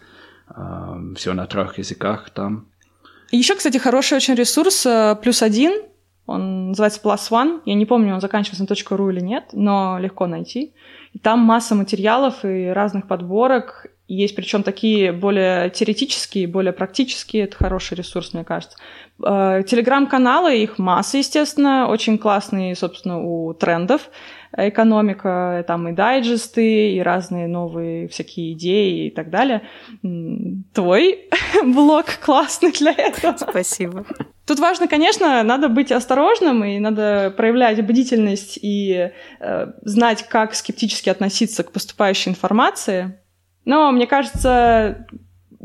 все 1.18 1.34
на 1.34 1.46
трех 1.46 1.78
языках 1.78 2.30
там. 2.30 2.68
Еще, 3.32 3.56
кстати, 3.56 3.78
хороший 3.78 4.16
очень 4.16 4.36
ресурс 4.36 4.86
э, 4.86 5.18
«Плюс 5.22 5.42
один», 5.42 5.74
он 6.26 6.70
называется 6.70 7.02
Plus 7.04 7.30
One. 7.30 7.62
Я 7.66 7.76
не 7.76 7.86
помню, 7.86 8.16
он 8.16 8.22
заканчивается 8.22 8.64
на 8.64 8.96
.ru 8.96 9.12
или 9.12 9.20
нет, 9.20 9.50
но 9.54 9.98
легко 10.00 10.26
найти. 10.26 10.74
И 11.14 11.20
там 11.20 11.40
масса 11.40 11.76
материалов 11.76 12.44
и 12.44 12.68
разных 12.68 13.08
подборок. 13.08 13.88
Есть 14.08 14.36
причем 14.36 14.62
такие 14.62 15.12
более 15.12 15.72
теоретические, 15.72 16.48
более 16.48 16.74
практические. 16.74 17.46
Это 17.46 17.58
хороший 17.58 17.98
ресурс, 17.98 18.34
мне 18.34 18.44
кажется. 18.44 18.78
Э, 19.24 19.64
телеграм-каналы, 19.66 20.58
их 20.58 20.78
масса, 20.78 21.18
естественно, 21.18 21.88
очень 21.88 22.18
классные, 22.20 22.76
собственно, 22.76 23.22
у 23.22 23.54
трендов 23.54 24.10
экономика, 24.58 25.64
там 25.68 25.88
и 25.90 25.92
дайджесты, 25.92 26.92
и 26.92 27.00
разные 27.02 27.48
новые 27.48 28.08
всякие 28.08 28.54
идеи 28.54 29.08
и 29.08 29.10
так 29.10 29.30
далее. 29.30 29.64
Твой 30.74 31.30
блог 31.64 32.06
классный 32.24 32.72
для 32.72 32.92
этого. 32.92 33.36
Спасибо. 33.38 34.06
Тут 34.46 34.60
важно, 34.60 34.88
конечно, 34.88 35.42
надо 35.44 35.70
быть 35.70 35.92
осторожным, 35.92 36.64
и 36.64 36.78
надо 36.80 37.34
проявлять 37.36 37.84
бдительность 37.84 38.60
и 38.62 39.12
э, 39.40 39.68
знать, 39.82 40.28
как 40.30 40.54
скептически 40.54 41.10
относиться 41.10 41.64
к 41.64 41.72
поступающей 41.72 42.30
информации. 42.30 43.18
Но, 43.66 43.92
мне 43.92 44.08
кажется, 44.08 45.06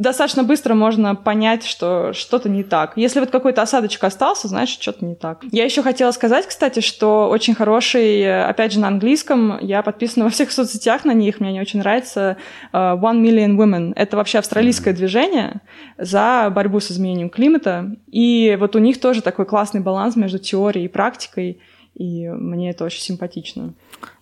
достаточно 0.00 0.44
быстро 0.44 0.74
можно 0.74 1.14
понять, 1.14 1.64
что 1.66 2.14
что-то 2.14 2.48
не 2.48 2.64
так. 2.64 2.92
Если 2.96 3.20
вот 3.20 3.30
какой-то 3.30 3.60
осадочек 3.60 4.02
остался, 4.02 4.48
значит, 4.48 4.80
что-то 4.80 5.04
не 5.04 5.14
так. 5.14 5.44
Я 5.52 5.64
еще 5.64 5.82
хотела 5.82 6.10
сказать, 6.12 6.46
кстати, 6.46 6.80
что 6.80 7.28
очень 7.28 7.54
хороший, 7.54 8.46
опять 8.46 8.72
же, 8.72 8.80
на 8.80 8.88
английском, 8.88 9.58
я 9.60 9.82
подписана 9.82 10.24
во 10.24 10.30
всех 10.30 10.52
соцсетях 10.52 11.04
на 11.04 11.12
них, 11.12 11.38
мне 11.38 11.50
они 11.50 11.60
очень 11.60 11.80
нравятся, 11.80 12.38
uh, 12.72 12.98
One 12.98 13.20
Million 13.20 13.56
Women. 13.56 13.92
Это 13.94 14.16
вообще 14.16 14.38
австралийское 14.38 14.94
движение 14.94 15.60
за 15.98 16.50
борьбу 16.50 16.80
с 16.80 16.90
изменением 16.90 17.28
климата. 17.28 17.94
И 18.10 18.56
вот 18.58 18.74
у 18.76 18.78
них 18.78 19.00
тоже 19.00 19.20
такой 19.20 19.44
классный 19.44 19.82
баланс 19.82 20.16
между 20.16 20.38
теорией 20.38 20.86
и 20.86 20.88
практикой, 20.88 21.60
и 21.94 22.28
мне 22.28 22.70
это 22.70 22.84
очень 22.84 23.02
симпатично. 23.02 23.74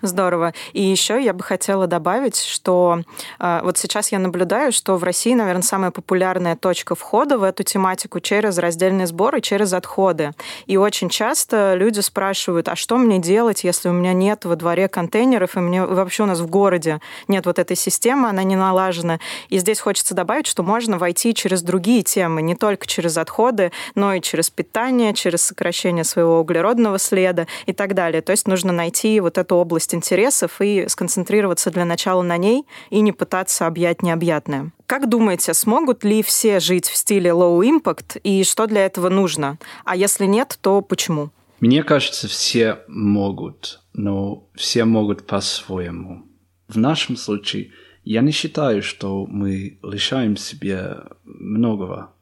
Здорово. 0.02 0.52
И 0.72 0.82
еще 0.82 1.22
я 1.22 1.32
бы 1.32 1.42
хотела 1.44 1.87
добавить, 1.87 2.40
что 2.40 3.02
э, 3.38 3.60
вот 3.62 3.78
сейчас 3.78 4.10
я 4.10 4.18
наблюдаю, 4.18 4.72
что 4.72 4.96
в 4.96 5.04
России, 5.04 5.34
наверное, 5.34 5.62
самая 5.62 5.90
популярная 5.90 6.56
точка 6.56 6.94
входа 6.94 7.38
в 7.38 7.42
эту 7.42 7.62
тематику 7.62 8.20
через 8.20 8.58
раздельный 8.58 9.06
сбор 9.06 9.37
и 9.37 9.42
через 9.42 9.72
отходы. 9.72 10.32
И 10.66 10.76
очень 10.76 11.08
часто 11.08 11.75
люди 11.75 12.00
спрашивают, 12.00 12.68
а 12.68 12.76
что 12.76 12.96
мне 12.96 13.18
делать, 13.18 13.64
если 13.64 13.88
у 13.88 13.92
меня 13.92 14.12
нет 14.12 14.44
во 14.44 14.56
дворе 14.56 14.88
контейнеров, 14.88 15.56
и 15.56 15.60
мне 15.60 15.84
вообще 15.84 16.25
у 16.25 16.26
нас 16.26 16.40
в 16.40 16.48
городе 16.48 17.00
нет 17.28 17.46
вот 17.46 17.58
этой 17.58 17.76
системы, 17.76 18.28
она 18.28 18.42
не 18.42 18.56
налажена. 18.56 19.20
И 19.48 19.58
здесь 19.58 19.80
хочется 19.80 20.14
добавить, 20.14 20.46
что 20.46 20.62
можно 20.62 20.98
войти 20.98 21.34
через 21.34 21.62
другие 21.62 22.02
темы, 22.02 22.42
не 22.42 22.56
только 22.56 22.87
через 22.87 23.16
отходы, 23.16 23.72
но 23.94 24.14
и 24.14 24.20
через 24.20 24.50
питание, 24.50 25.14
через 25.14 25.42
сокращение 25.42 26.04
своего 26.04 26.40
углеродного 26.40 26.98
следа 26.98 27.46
и 27.66 27.72
так 27.72 27.94
далее. 27.94 28.22
То 28.22 28.32
есть 28.32 28.48
нужно 28.48 28.72
найти 28.72 29.20
вот 29.20 29.38
эту 29.38 29.56
область 29.56 29.94
интересов 29.94 30.60
и 30.60 30.86
сконцентрироваться 30.88 31.70
для 31.70 31.84
начала 31.84 32.22
на 32.22 32.36
ней 32.36 32.64
и 32.90 33.00
не 33.00 33.12
пытаться 33.12 33.66
объять 33.66 34.02
необъятное. 34.02 34.72
Как 34.86 35.08
думаете, 35.08 35.54
смогут 35.54 36.04
ли 36.04 36.22
все 36.22 36.60
жить 36.60 36.86
в 36.86 36.96
стиле 36.96 37.30
low 37.30 37.60
impact 37.60 38.20
и 38.22 38.44
что 38.44 38.66
для 38.66 38.86
этого 38.86 39.08
нужно? 39.08 39.58
А 39.84 39.96
если 39.96 40.24
нет, 40.24 40.58
то 40.60 40.80
почему? 40.80 41.30
Мне 41.60 41.82
кажется, 41.82 42.28
все 42.28 42.78
могут, 42.86 43.80
но 43.92 44.48
все 44.54 44.84
могут 44.84 45.26
по-своему. 45.26 46.24
В 46.68 46.78
нашем 46.78 47.16
случае 47.16 47.72
я 48.04 48.20
не 48.20 48.30
считаю, 48.30 48.82
что 48.82 49.26
мы 49.26 49.78
лишаем 49.82 50.36
себе 50.36 50.98
многого. 51.24 52.12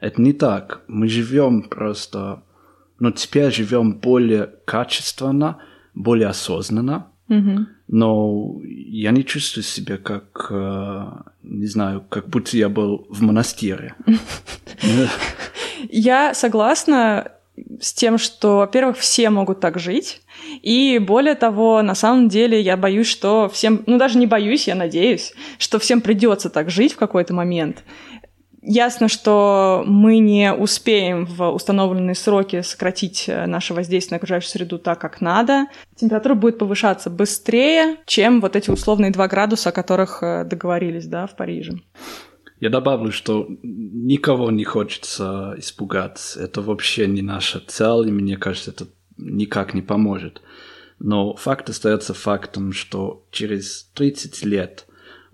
Это 0.00 0.20
не 0.20 0.32
так. 0.32 0.82
Мы 0.88 1.08
живем 1.08 1.62
просто, 1.62 2.42
но 2.98 3.10
теперь 3.10 3.52
живем 3.52 3.94
более 3.94 4.50
качественно, 4.64 5.58
более 5.94 6.28
осознанно, 6.28 7.06
Mm-hmm. 7.28 7.66
Но 7.88 8.60
я 8.64 9.10
не 9.10 9.24
чувствую 9.24 9.64
себя 9.64 9.96
как, 9.96 10.46
э, 10.50 11.06
не 11.42 11.66
знаю, 11.66 12.04
как 12.08 12.28
будто 12.28 12.56
я 12.56 12.68
был 12.68 13.06
в 13.08 13.22
монастыре. 13.22 13.94
Я 15.90 16.34
согласна 16.34 17.32
с 17.80 17.92
тем, 17.92 18.18
что, 18.18 18.58
во-первых, 18.58 18.96
все 18.96 19.30
могут 19.30 19.60
так 19.60 19.78
жить. 19.78 20.22
И 20.62 20.98
более 20.98 21.34
того, 21.34 21.82
на 21.82 21.94
самом 21.94 22.28
деле 22.28 22.60
я 22.60 22.76
боюсь, 22.76 23.06
что 23.06 23.48
всем, 23.48 23.82
ну 23.86 23.98
даже 23.98 24.18
не 24.18 24.26
боюсь, 24.26 24.68
я 24.68 24.74
надеюсь, 24.74 25.34
что 25.58 25.78
всем 25.78 26.00
придется 26.00 26.50
так 26.50 26.70
жить 26.70 26.94
в 26.94 26.96
какой-то 26.96 27.34
момент. 27.34 27.84
Ясно, 28.68 29.06
что 29.06 29.84
мы 29.86 30.18
не 30.18 30.52
успеем 30.52 31.24
в 31.24 31.50
установленные 31.50 32.16
сроки 32.16 32.62
сократить 32.62 33.28
э, 33.28 33.46
наше 33.46 33.74
воздействие 33.74 34.16
на 34.16 34.16
окружающую 34.16 34.50
среду 34.50 34.80
так, 34.80 35.00
как 35.00 35.20
надо. 35.20 35.66
Температура 35.94 36.34
будет 36.34 36.58
повышаться 36.58 37.08
быстрее, 37.08 37.98
чем 38.06 38.40
вот 38.40 38.56
эти 38.56 38.68
условные 38.68 39.12
2 39.12 39.28
градуса, 39.28 39.68
о 39.68 39.72
которых 39.72 40.20
э, 40.20 40.44
договорились 40.44 41.06
да, 41.06 41.28
в 41.28 41.36
Париже. 41.36 41.74
Я 42.58 42.70
добавлю, 42.70 43.12
что 43.12 43.46
никого 43.62 44.50
не 44.50 44.64
хочется 44.64 45.54
испугать. 45.58 46.36
Это 46.36 46.60
вообще 46.60 47.06
не 47.06 47.22
наша 47.22 47.60
цель, 47.64 48.08
и 48.08 48.12
мне 48.12 48.36
кажется, 48.36 48.72
это 48.72 48.86
никак 49.16 49.74
не 49.74 49.82
поможет. 49.82 50.42
Но 50.98 51.36
факт 51.36 51.70
остается 51.70 52.14
фактом, 52.14 52.72
что 52.72 53.24
через 53.30 53.84
30 53.94 54.44
лет 54.44 54.86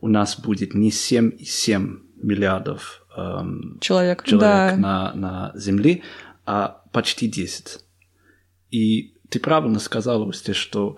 у 0.02 0.08
нас 0.08 0.38
будет 0.38 0.74
не 0.74 0.90
7,7 0.90 1.96
миллиардов 2.22 3.01
эм, 3.16 3.78
человек, 3.80 4.24
человек 4.24 4.40
да. 4.42 4.76
на, 4.76 5.12
на 5.14 5.52
Земле, 5.54 6.02
а 6.44 6.82
почти 6.92 7.28
10. 7.28 7.80
И 8.70 9.14
ты 9.28 9.40
правильно 9.40 9.78
сказала, 9.78 10.24
Устя, 10.24 10.54
что 10.54 10.96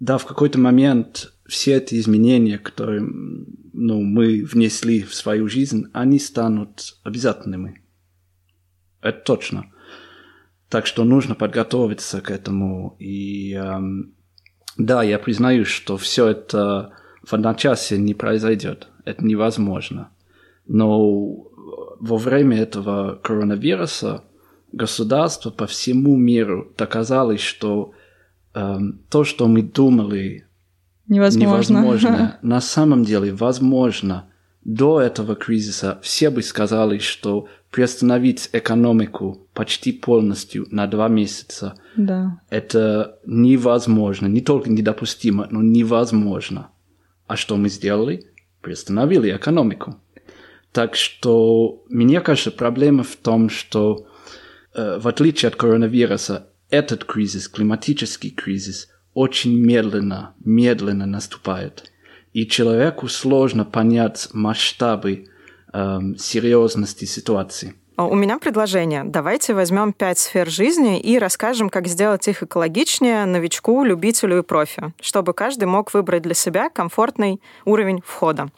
да, 0.00 0.18
в 0.18 0.26
какой-то 0.26 0.58
момент 0.58 1.32
все 1.46 1.76
эти 1.76 1.98
изменения, 1.98 2.58
которые 2.58 3.02
ну, 3.02 4.02
мы 4.02 4.42
внесли 4.44 5.02
в 5.02 5.14
свою 5.14 5.48
жизнь, 5.48 5.86
они 5.92 6.18
станут 6.18 6.96
обязательными. 7.02 7.82
Это 9.00 9.20
точно. 9.20 9.72
Так 10.68 10.86
что 10.86 11.04
нужно 11.04 11.34
подготовиться 11.34 12.20
к 12.20 12.30
этому. 12.30 12.96
И 12.98 13.52
эм, 13.52 14.14
да, 14.76 15.02
я 15.02 15.18
признаю, 15.18 15.64
что 15.64 15.96
все 15.96 16.28
это 16.28 16.92
в 17.22 17.32
одночасье 17.32 17.98
не 17.98 18.14
произойдет. 18.14 18.88
Это 19.04 19.24
невозможно. 19.24 20.10
Но 20.66 21.46
во 21.98 22.16
время 22.16 22.58
этого 22.58 23.18
коронавируса 23.22 24.24
государство 24.72 25.50
по 25.50 25.66
всему 25.66 26.16
миру 26.16 26.72
доказало, 26.76 27.38
что 27.38 27.92
э, 28.54 28.78
то, 29.08 29.24
что 29.24 29.48
мы 29.48 29.62
думали 29.62 30.46
невозможно. 31.08 31.42
невозможно, 31.42 32.38
на 32.42 32.60
самом 32.60 33.04
деле 33.04 33.32
возможно. 33.32 34.26
До 34.64 35.00
этого 35.00 35.36
кризиса 35.36 36.00
все 36.02 36.28
бы 36.28 36.42
сказали, 36.42 36.98
что 36.98 37.46
приостановить 37.70 38.50
экономику 38.52 39.46
почти 39.54 39.92
полностью 39.92 40.66
на 40.72 40.88
два 40.88 41.06
месяца 41.06 41.74
да. 41.94 42.40
это 42.50 43.20
невозможно, 43.26 44.26
не 44.26 44.40
только 44.40 44.68
недопустимо, 44.68 45.46
но 45.52 45.62
невозможно. 45.62 46.70
А 47.28 47.36
что 47.36 47.56
мы 47.56 47.68
сделали? 47.68 48.26
Приостановили 48.60 49.36
экономику. 49.36 50.00
Так 50.72 50.94
что, 50.94 51.84
мне 51.88 52.20
кажется, 52.20 52.50
проблема 52.50 53.02
в 53.02 53.16
том, 53.16 53.48
что 53.48 54.06
э, 54.74 54.98
в 54.98 55.08
отличие 55.08 55.48
от 55.48 55.56
коронавируса, 55.56 56.48
этот 56.68 57.04
кризис, 57.04 57.48
климатический 57.48 58.30
кризис, 58.30 58.88
очень 59.14 59.58
медленно, 59.58 60.34
медленно 60.44 61.06
наступает. 61.06 61.90
И 62.32 62.46
человеку 62.46 63.08
сложно 63.08 63.64
понять 63.64 64.28
масштабы 64.32 65.28
э, 65.72 65.98
серьезности 66.18 67.06
ситуации. 67.06 67.74
У 67.98 68.14
меня 68.14 68.38
предложение. 68.38 69.04
Давайте 69.04 69.54
возьмем 69.54 69.94
пять 69.94 70.18
сфер 70.18 70.50
жизни 70.50 71.00
и 71.00 71.18
расскажем, 71.18 71.70
как 71.70 71.86
сделать 71.86 72.28
их 72.28 72.42
экологичнее 72.42 73.24
новичку, 73.24 73.84
любителю 73.84 74.40
и 74.40 74.42
профи, 74.42 74.92
чтобы 75.00 75.32
каждый 75.32 75.64
мог 75.64 75.94
выбрать 75.94 76.22
для 76.22 76.34
себя 76.34 76.68
комфортный 76.68 77.40
уровень 77.64 78.02
входа. 78.04 78.50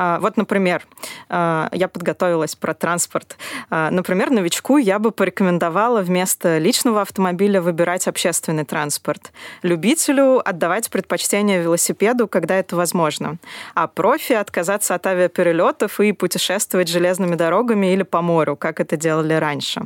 А, 0.00 0.20
вот, 0.20 0.36
например, 0.36 0.86
а, 1.28 1.68
я 1.72 1.88
подготовилась 1.88 2.54
про 2.54 2.72
транспорт. 2.72 3.36
А, 3.68 3.90
например, 3.90 4.30
новичку 4.30 4.76
я 4.76 5.00
бы 5.00 5.10
порекомендовала 5.10 6.02
вместо 6.02 6.58
личного 6.58 7.02
автомобиля 7.02 7.60
выбирать 7.60 8.06
общественный 8.06 8.64
транспорт. 8.64 9.32
Любителю 9.62 10.40
отдавать 10.48 10.88
предпочтение 10.88 11.60
велосипеду, 11.60 12.28
когда 12.28 12.54
это 12.54 12.76
возможно. 12.76 13.38
А 13.74 13.88
профи 13.88 14.34
отказаться 14.34 14.94
от 14.94 15.04
авиаперелетов 15.04 15.98
и 15.98 16.12
путешествовать 16.12 16.88
железными 16.88 17.34
дорогами 17.34 17.92
или 17.92 18.04
по 18.04 18.22
морю, 18.22 18.54
как 18.54 18.78
это 18.78 18.96
делали 18.96 19.34
раньше. 19.34 19.82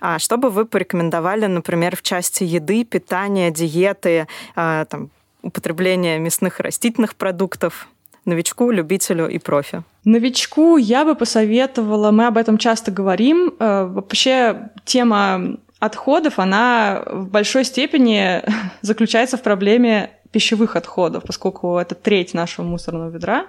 А 0.00 0.20
что 0.20 0.36
бы 0.36 0.50
вы 0.50 0.66
порекомендовали, 0.66 1.46
например, 1.46 1.96
в 1.96 2.02
части 2.02 2.44
еды, 2.44 2.84
питания, 2.84 3.50
диеты, 3.50 4.28
там, 4.54 5.10
употребления 5.42 6.18
мясных 6.20 6.60
и 6.60 6.62
растительных 6.62 7.16
продуктов? 7.16 7.88
Новичку, 8.24 8.70
любителю 8.70 9.28
и 9.28 9.38
профи? 9.38 9.82
Новичку 10.04 10.76
я 10.76 11.04
бы 11.04 11.14
посоветовала, 11.14 12.10
мы 12.10 12.26
об 12.26 12.36
этом 12.36 12.58
часто 12.58 12.90
говорим, 12.90 13.54
э, 13.58 13.84
вообще 13.84 14.70
тема 14.84 15.56
отходов, 15.78 16.38
она 16.38 17.02
в 17.06 17.28
большой 17.28 17.64
степени 17.64 18.42
заключается 18.82 19.36
в 19.36 19.42
проблеме 19.42 20.10
пищевых 20.30 20.76
отходов, 20.76 21.24
поскольку 21.26 21.78
это 21.78 21.94
треть 21.94 22.34
нашего 22.34 22.64
мусорного 22.64 23.10
ведра 23.10 23.46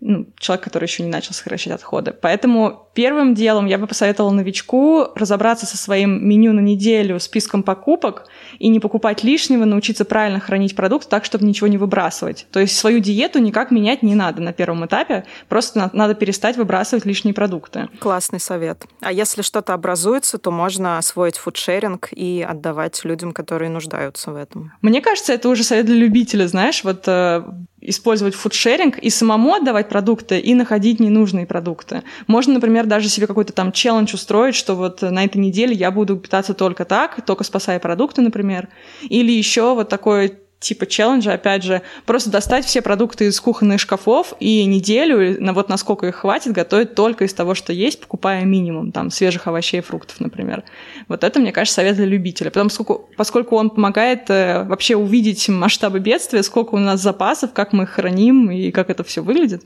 ну, 0.00 0.26
человек, 0.38 0.64
который 0.64 0.84
еще 0.84 1.02
не 1.02 1.10
начал 1.10 1.34
сокращать 1.34 1.74
отходы. 1.74 2.12
Поэтому 2.12 2.88
первым 2.94 3.34
делом 3.34 3.66
я 3.66 3.78
бы 3.78 3.86
посоветовала 3.86 4.32
новичку 4.32 5.06
разобраться 5.14 5.66
со 5.66 5.76
своим 5.76 6.26
меню 6.26 6.52
на 6.52 6.60
неделю, 6.60 7.20
списком 7.20 7.62
покупок 7.62 8.26
и 8.58 8.68
не 8.68 8.80
покупать 8.80 9.22
лишнего, 9.22 9.64
научиться 9.64 10.04
правильно 10.04 10.40
хранить 10.40 10.74
продукт 10.74 11.08
так, 11.08 11.24
чтобы 11.24 11.44
ничего 11.44 11.66
не 11.66 11.76
выбрасывать. 11.76 12.46
То 12.50 12.60
есть 12.60 12.76
свою 12.76 13.00
диету 13.00 13.38
никак 13.40 13.70
менять 13.70 14.02
не 14.02 14.14
надо 14.14 14.40
на 14.40 14.52
первом 14.52 14.86
этапе, 14.86 15.24
просто 15.48 15.90
надо 15.92 16.14
перестать 16.14 16.56
выбрасывать 16.56 17.04
лишние 17.04 17.34
продукты. 17.34 17.88
Классный 17.98 18.40
совет. 18.40 18.86
А 19.00 19.12
если 19.12 19.42
что-то 19.42 19.74
образуется, 19.74 20.38
то 20.38 20.50
можно 20.50 20.98
освоить 20.98 21.36
фудшеринг 21.36 22.08
и 22.12 22.44
отдавать 22.48 23.04
людям, 23.04 23.32
которые 23.32 23.70
нуждаются 23.70 24.32
в 24.32 24.36
этом. 24.36 24.72
Мне 24.80 25.00
кажется, 25.00 25.32
это 25.32 25.48
уже 25.48 25.62
совет 25.62 25.86
для 25.86 25.96
любителя, 25.96 26.48
знаешь, 26.48 26.82
вот 26.84 27.04
э, 27.06 27.44
использовать 27.80 28.34
фудшеринг 28.34 28.98
и 28.98 29.10
самому 29.10 29.54
отдавать 29.54 29.88
продукты, 29.88 30.38
и 30.38 30.54
находить 30.54 31.00
ненужные 31.00 31.46
продукты. 31.46 32.02
Можно, 32.26 32.54
например, 32.54 32.86
даже 32.86 33.08
себе 33.08 33.26
какой-то 33.26 33.52
там 33.52 33.72
челлендж 33.72 34.14
устроить, 34.14 34.54
что 34.54 34.74
вот 34.74 35.02
на 35.02 35.24
этой 35.24 35.38
неделе 35.38 35.74
я 35.74 35.90
буду 35.90 36.16
питаться 36.16 36.54
только 36.54 36.84
так, 36.84 37.24
только 37.24 37.44
спасая 37.44 37.78
продукты, 37.78 38.22
например. 38.22 38.68
Или 39.02 39.32
еще 39.32 39.74
вот 39.74 39.88
такой 39.88 40.38
типа 40.60 40.86
челленджа, 40.86 41.32
опять 41.32 41.64
же, 41.64 41.82
просто 42.04 42.30
достать 42.30 42.66
все 42.66 42.82
продукты 42.82 43.26
из 43.26 43.40
кухонных 43.40 43.80
шкафов 43.80 44.34
и 44.40 44.64
неделю, 44.66 45.42
на 45.42 45.54
вот 45.54 45.70
насколько 45.70 46.06
их 46.06 46.16
хватит, 46.16 46.52
готовить 46.52 46.94
только 46.94 47.24
из 47.24 47.32
того, 47.32 47.54
что 47.54 47.72
есть, 47.72 47.98
покупая 47.98 48.44
минимум 48.44 48.92
там 48.92 49.10
свежих 49.10 49.46
овощей 49.46 49.78
и 49.78 49.82
фруктов, 49.82 50.20
например. 50.20 50.62
Вот 51.08 51.24
это, 51.24 51.40
мне 51.40 51.50
кажется, 51.50 51.76
совет 51.76 51.96
для 51.96 52.04
любителя. 52.04 52.50
Потому 52.50 52.68
поскольку, 52.68 53.08
поскольку 53.16 53.56
он 53.56 53.70
помогает 53.70 54.28
э, 54.28 54.64
вообще 54.64 54.96
увидеть 54.96 55.48
масштабы 55.48 55.98
бедствия, 55.98 56.42
сколько 56.42 56.74
у 56.74 56.78
нас 56.78 57.00
запасов, 57.00 57.52
как 57.54 57.72
мы 57.72 57.84
их 57.84 57.90
храним 57.90 58.50
и 58.50 58.70
как 58.70 58.90
это 58.90 59.02
все 59.02 59.22
выглядит. 59.22 59.64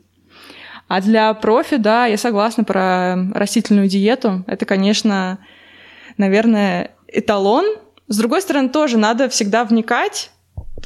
А 0.87 1.01
для 1.01 1.35
профи, 1.35 1.77
да, 1.77 2.07
я 2.07 2.17
согласна 2.17 2.63
про 2.63 3.17
растительную 3.35 3.89
диету. 3.89 4.45
Это, 4.47 4.65
конечно, 4.65 5.39
наверное, 6.19 6.93
эталон. 7.09 7.65
С 8.07 8.19
другой 8.19 8.43
стороны, 8.43 8.69
тоже 8.69 8.97
надо 8.97 9.29
всегда 9.29 9.65
вникать 9.65 10.31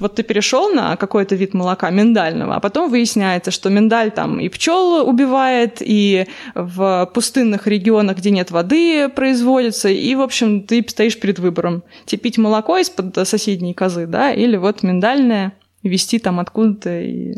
вот 0.01 0.15
ты 0.15 0.23
перешел 0.23 0.71
на 0.73 0.97
какой-то 0.97 1.35
вид 1.35 1.55
молока 1.55 1.91
миндального, 1.91 2.57
а 2.57 2.61
потом 2.61 2.91
выясняется, 2.91 3.51
что 3.51 3.71
миндаль 3.71 4.11
там 4.11 4.41
и 4.41 4.49
пчел 4.49 5.09
убивает, 5.09 5.79
и 5.81 6.27
в 6.55 7.11
пустынных 7.15 7.67
регионах, 7.67 8.19
где 8.19 8.31
нет 8.31 8.51
воды, 8.51 9.09
производится, 9.09 9.89
и, 9.89 10.15
в 10.15 10.21
общем, 10.21 10.63
ты 10.63 10.85
стоишь 10.89 11.19
перед 11.19 11.39
выбором. 11.39 11.83
Тебе 12.07 12.21
пить 12.21 12.39
молоко 12.39 12.79
из-под 12.79 13.29
соседней 13.29 13.75
козы, 13.75 14.07
да, 14.07 14.33
или 14.33 14.57
вот 14.57 14.83
миндальное 14.83 15.53
вести 15.83 16.19
там 16.19 16.41
откуда-то 16.41 17.01
и 17.01 17.35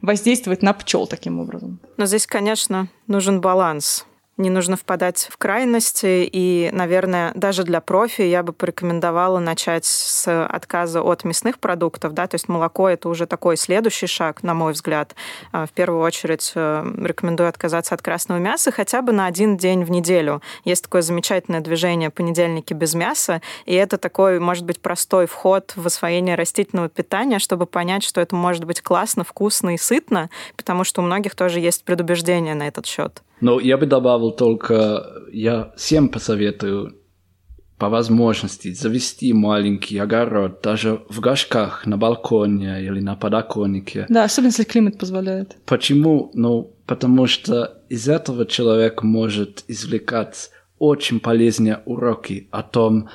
воздействовать 0.00 0.62
на 0.62 0.72
пчел 0.72 1.06
таким 1.06 1.40
образом. 1.40 1.80
Но 1.96 2.06
здесь, 2.06 2.26
конечно, 2.26 2.88
нужен 3.06 3.40
баланс 3.40 4.06
не 4.42 4.50
нужно 4.50 4.76
впадать 4.76 5.28
в 5.30 5.38
крайности. 5.38 6.28
И, 6.30 6.70
наверное, 6.72 7.32
даже 7.34 7.64
для 7.64 7.80
профи 7.80 8.22
я 8.22 8.42
бы 8.42 8.52
порекомендовала 8.52 9.38
начать 9.38 9.84
с 9.84 10.44
отказа 10.44 11.02
от 11.02 11.24
мясных 11.24 11.58
продуктов. 11.58 12.12
Да? 12.12 12.26
То 12.26 12.34
есть 12.34 12.48
молоко— 12.48 12.88
это 12.90 13.08
уже 13.08 13.26
такой 13.26 13.56
следующий 13.56 14.06
шаг, 14.06 14.42
на 14.42 14.54
мой 14.54 14.72
взгляд. 14.72 15.14
А, 15.52 15.66
в 15.66 15.70
первую 15.70 16.02
очередь 16.02 16.52
э, 16.54 16.84
рекомендую 16.98 17.48
отказаться 17.48 17.94
от 17.94 18.02
красного 18.02 18.38
мяса 18.38 18.70
хотя 18.72 19.02
бы 19.02 19.12
на 19.12 19.26
один 19.26 19.56
день 19.56 19.84
в 19.84 19.90
неделю. 19.90 20.42
Есть 20.64 20.84
такое 20.84 21.02
замечательное 21.02 21.60
движение 21.60 22.10
«Понедельники 22.10 22.74
без 22.74 22.94
мяса», 22.94 23.40
и 23.64 23.74
это 23.74 23.96
такой, 23.98 24.40
может 24.40 24.64
быть, 24.64 24.80
простой 24.80 25.26
вход 25.26 25.72
в 25.76 25.86
освоение 25.86 26.34
растительного 26.34 26.88
питания, 26.88 27.38
чтобы 27.38 27.66
понять, 27.66 28.02
что 28.02 28.20
это 28.20 28.34
может 28.34 28.64
быть 28.64 28.80
классно, 28.80 29.24
вкусно 29.24 29.74
и 29.74 29.78
сытно, 29.78 30.30
потому 30.56 30.84
что 30.84 31.00
у 31.00 31.04
многих 31.04 31.34
тоже 31.34 31.60
есть 31.60 31.84
предубеждения 31.84 32.54
на 32.54 32.66
этот 32.68 32.86
счет. 32.86 33.22
Но 33.42 33.58
я 33.60 33.76
бы 33.76 33.86
добавил 33.86 34.30
только, 34.30 35.04
я 35.32 35.72
всем 35.76 36.08
посоветую 36.08 36.96
по 37.76 37.88
возможности 37.88 38.72
завести 38.72 39.32
маленький 39.32 39.98
огород, 39.98 40.60
даже 40.62 41.02
в 41.08 41.18
горшках, 41.18 41.84
на 41.84 41.98
балконе 41.98 42.80
или 42.80 43.00
на 43.00 43.16
подоконнике. 43.16 44.06
Да, 44.08 44.22
особенно 44.24 44.50
если 44.50 44.62
климат 44.62 44.98
позволяет. 44.98 45.56
Почему? 45.66 46.30
Ну, 46.34 46.76
потому 46.86 47.26
что 47.26 47.82
из 47.88 48.08
этого 48.08 48.46
человек 48.46 49.02
может 49.02 49.64
извлекать 49.66 50.50
очень 50.78 51.18
полезные 51.18 51.80
уроки 51.84 52.46
о 52.52 52.62
том, 52.62 53.08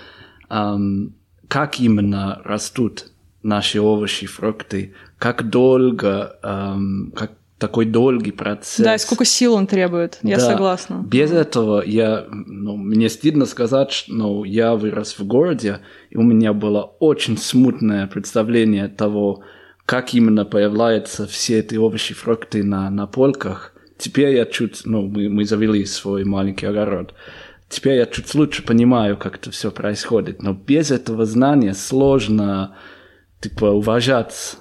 эм, 0.49 1.15
как 1.47 1.79
именно 1.79 2.41
растут 2.43 3.11
наши 3.43 3.79
овощи, 3.79 4.27
фрукты, 4.27 4.93
как 5.17 5.49
долго, 5.49 6.37
эм, 6.43 7.13
как 7.15 7.36
такой 7.57 7.85
долгий 7.85 8.31
процесс. 8.31 8.83
Да, 8.83 8.95
и 8.95 8.97
сколько 8.97 9.25
сил 9.25 9.53
он 9.55 9.67
требует, 9.67 10.19
я 10.21 10.37
да. 10.37 10.41
согласна. 10.41 11.03
Без 11.05 11.31
этого 11.31 11.83
я, 11.83 12.25
ну, 12.29 12.77
мне 12.77 13.09
стыдно 13.09 13.45
сказать, 13.45 13.91
что 13.91 14.13
ну, 14.13 14.43
я 14.43 14.75
вырос 14.75 15.17
в 15.17 15.25
городе, 15.25 15.79
и 16.09 16.17
у 16.17 16.21
меня 16.21 16.53
было 16.53 16.83
очень 16.99 17.37
смутное 17.37 18.07
представление 18.07 18.87
того, 18.87 19.43
как 19.85 20.13
именно 20.13 20.45
появляются 20.45 21.25
все 21.25 21.59
эти 21.59 21.75
овощи, 21.75 22.13
фрукты 22.13 22.63
на, 22.63 22.89
на 22.89 23.07
полках. 23.07 23.73
Теперь 23.97 24.35
я 24.35 24.45
чуть, 24.45 24.81
ну, 24.85 25.07
мы, 25.07 25.29
мы 25.29 25.45
завели 25.45 25.83
свой 25.85 26.23
маленький 26.25 26.67
огород. 26.67 27.15
Теперь 27.69 27.97
я 27.97 28.05
чуть 28.05 28.33
лучше 28.35 28.63
понимаю, 28.63 29.17
как 29.17 29.37
это 29.37 29.49
все 29.49 29.71
происходит. 29.71 30.43
Но 30.43 30.53
без 30.53 30.91
этого 30.91 31.25
знания 31.25 31.73
сложно, 31.73 32.75
типа, 33.41 33.65
уважать 33.65 34.57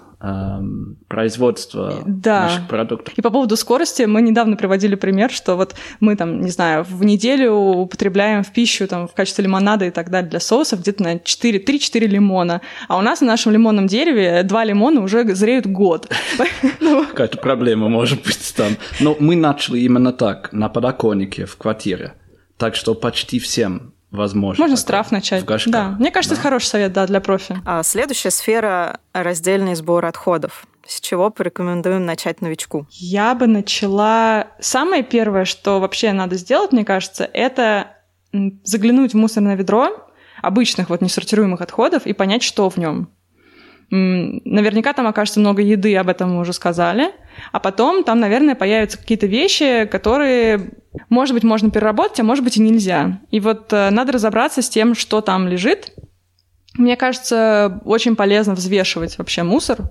производства 1.08 2.02
да. 2.06 2.44
наших 2.44 2.68
продуктов. 2.68 3.14
И 3.16 3.22
по 3.22 3.30
поводу 3.30 3.56
скорости 3.56 4.02
мы 4.04 4.22
недавно 4.22 4.56
приводили 4.56 4.94
пример, 4.94 5.30
что 5.30 5.56
вот 5.56 5.74
мы 6.00 6.16
там, 6.16 6.40
не 6.40 6.50
знаю, 6.50 6.84
в 6.84 7.04
неделю 7.04 7.52
употребляем 7.52 8.42
в 8.42 8.52
пищу 8.52 8.88
там 8.88 9.08
в 9.08 9.12
качестве 9.12 9.44
лимонада 9.44 9.84
и 9.84 9.90
так 9.90 10.10
далее 10.10 10.30
для 10.30 10.40
соусов 10.40 10.80
где-то 10.80 11.02
на 11.02 11.18
4, 11.18 11.58
3-4 11.58 12.06
лимона, 12.06 12.62
а 12.88 12.96
у 12.96 13.02
нас 13.02 13.20
на 13.20 13.26
нашем 13.26 13.52
лимонном 13.52 13.86
дереве 13.86 14.42
два 14.42 14.64
лимона 14.64 15.02
уже 15.02 15.34
зреют 15.34 15.66
год. 15.66 16.10
Ну. 16.80 17.06
Какая-то 17.06 17.38
проблема 17.38 17.88
может 17.88 18.22
быть 18.22 18.54
там. 18.56 18.76
Но 19.00 19.16
мы 19.18 19.34
начали 19.34 19.80
именно 19.80 20.12
так, 20.12 20.52
на 20.52 20.68
подоконнике 20.68 21.44
в 21.44 21.56
квартире. 21.56 22.14
Так 22.56 22.76
что 22.76 22.94
почти 22.94 23.38
всем 23.38 23.92
возможно. 24.10 24.62
Можно 24.62 24.76
штраф 24.76 25.10
начать. 25.10 25.42
В 25.42 25.46
горшках. 25.46 25.72
Да, 25.72 25.88
мне 25.98 26.10
кажется, 26.10 26.34
да. 26.34 26.40
это 26.40 26.48
хороший 26.48 26.66
совет, 26.66 26.92
да, 26.92 27.06
для 27.06 27.20
профи. 27.20 27.60
А 27.64 27.82
следующая 27.82 28.30
сфера— 28.30 29.00
раздельный 29.12 29.74
сбор 29.74 30.04
отходов. 30.06 30.66
С 30.86 31.00
чего 31.00 31.30
порекомендуем 31.30 32.06
начать 32.06 32.40
новичку? 32.40 32.86
Я 32.90 33.34
бы 33.34 33.46
начала... 33.46 34.48
Самое 34.60 35.02
первое, 35.02 35.44
что 35.44 35.80
вообще 35.80 36.12
надо 36.12 36.36
сделать, 36.36 36.72
мне 36.72 36.84
кажется, 36.84 37.28
это 37.32 37.88
заглянуть 38.62 39.12
в 39.12 39.16
мусорное 39.16 39.56
ведро 39.56 40.06
обычных 40.42 40.90
вот 40.90 41.00
несортируемых 41.00 41.60
отходов 41.60 42.06
и 42.06 42.12
понять, 42.12 42.42
что 42.42 42.68
в 42.70 42.76
нем. 42.76 43.08
Наверняка 43.90 44.92
там 44.92 45.06
окажется 45.06 45.40
много 45.40 45.62
еды, 45.62 45.96
об 45.96 46.08
этом 46.08 46.34
мы 46.34 46.40
уже 46.40 46.52
сказали. 46.52 47.12
А 47.52 47.60
потом 47.60 48.02
там, 48.02 48.18
наверное, 48.18 48.54
появятся 48.54 48.98
какие-то 48.98 49.26
вещи, 49.26 49.86
которые, 49.90 50.70
может 51.08 51.34
быть, 51.34 51.44
можно 51.44 51.70
переработать, 51.70 52.20
а 52.20 52.24
может 52.24 52.42
быть 52.42 52.56
и 52.56 52.60
нельзя. 52.60 53.20
И 53.30 53.38
вот 53.40 53.72
э, 53.72 53.90
надо 53.90 54.12
разобраться 54.12 54.62
с 54.62 54.68
тем, 54.68 54.94
что 54.94 55.20
там 55.20 55.46
лежит. 55.46 55.92
Мне 56.74 56.96
кажется, 56.96 57.80
очень 57.84 58.16
полезно 58.16 58.54
взвешивать 58.54 59.18
вообще 59.18 59.42
мусор. 59.42 59.90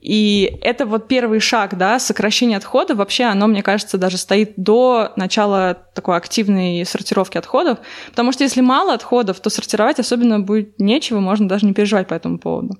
И 0.00 0.58
это 0.62 0.86
вот 0.86 1.06
первый 1.06 1.40
шаг, 1.40 1.76
да, 1.76 1.98
сокращение 1.98 2.56
отходов. 2.56 2.98
Вообще 2.98 3.24
оно, 3.24 3.46
мне 3.46 3.62
кажется, 3.62 3.98
даже 3.98 4.16
стоит 4.16 4.54
до 4.56 5.12
начала 5.16 5.74
такой 5.94 6.16
активной 6.16 6.84
сортировки 6.84 7.38
отходов. 7.38 7.78
Потому 8.10 8.32
что 8.32 8.44
если 8.44 8.60
мало 8.60 8.94
отходов, 8.94 9.40
то 9.40 9.50
сортировать 9.50 9.98
особенно 9.98 10.40
будет 10.40 10.78
нечего, 10.80 11.20
можно 11.20 11.48
даже 11.48 11.66
не 11.66 11.74
переживать 11.74 12.08
по 12.08 12.14
этому 12.14 12.38
поводу. 12.38 12.78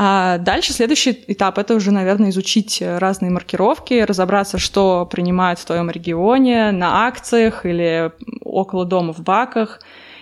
А 0.00 0.38
дальше 0.38 0.72
следующий 0.72 1.24
этап— 1.26 1.58
это 1.58 1.74
уже, 1.74 1.90
наверное, 1.90 2.30
изучить 2.30 2.80
разные 2.80 3.32
маркировки, 3.32 3.94
разобраться, 3.94 4.56
что 4.56 5.08
принимают 5.10 5.58
в 5.58 5.64
твоем 5.64 5.90
регионе, 5.90 6.70
на 6.70 7.08
акциях 7.08 7.66
или 7.66 8.12
около 8.42 8.84
дома 8.84 9.12
в 9.12 9.24
баках, 9.24 9.80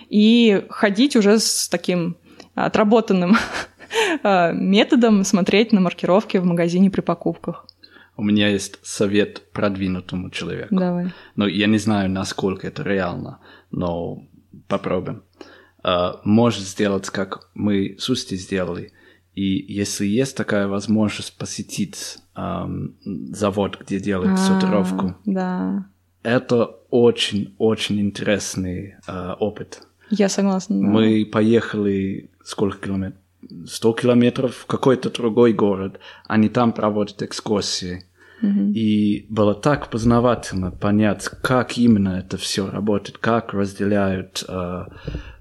и 0.09 0.65
ходить 0.71 1.15
уже 1.15 1.37
с 1.37 1.69
таким 1.69 2.17
отработанным 2.55 3.37
а, 4.23 4.51
методом, 4.55 5.23
смотреть 5.23 5.71
на 5.71 5.79
маркировки 5.79 6.37
в 6.37 6.45
магазине 6.45 6.89
при 6.89 7.01
покупках. 7.01 7.67
У 8.15 8.23
меня 8.23 8.47
есть 8.47 8.79
совет 8.81 9.51
продвинутому 9.51 10.31
человеку. 10.31 10.75
Давай. 10.75 11.13
Но 11.35 11.45
я 11.45 11.67
не 11.67 11.77
знаю, 11.77 12.09
насколько 12.09 12.65
это 12.65 12.81
реально, 12.81 13.41
но 13.69 14.23
попробуем. 14.67 15.21
Uh, 15.83 16.17
можешь 16.23 16.61
сделать, 16.61 17.07
как 17.11 17.51
мы 17.53 17.95
с 17.99 18.09
Усти 18.09 18.35
сделали— 18.37 18.91
И 19.37 19.65
если 19.71 20.07
есть 20.07 20.35
такая 20.35 20.67
возможность 20.67 21.37
посетить 21.37 22.17
эм, 22.35 22.95
завод, 23.05 23.77
где 23.79 23.99
делают 23.99 24.39
сортировку, 24.39 25.15
Да, 25.27 25.85
это 26.23 26.65
очень-очень 26.89 27.99
интересный 27.99 28.95
э, 29.07 29.33
опыт. 29.39 29.83
я 30.09 30.27
согласна. 30.27 30.81
да. 30.81 30.87
Мы 30.87 31.23
поехали 31.31 32.31
сколько 32.43 32.87
километров? 32.87 33.21
100 33.67 33.93
километров 33.93 34.55
в 34.55 34.65
какой-то 34.65 35.11
другой 35.11 35.53
город. 35.53 35.99
Они 36.25 36.49
там 36.49 36.73
проводят 36.73 37.21
экскурсии. 37.21 38.05
И 38.41 39.27
было 39.29 39.53
так 39.53 39.91
познавательно 39.91 40.71
понять, 40.71 41.29
как 41.43 41.77
именно 41.77 42.17
это 42.19 42.37
все 42.37 42.69
работает, 42.69 43.19
как 43.19 43.53
разделяют, 43.53 44.43
э, 44.47 44.85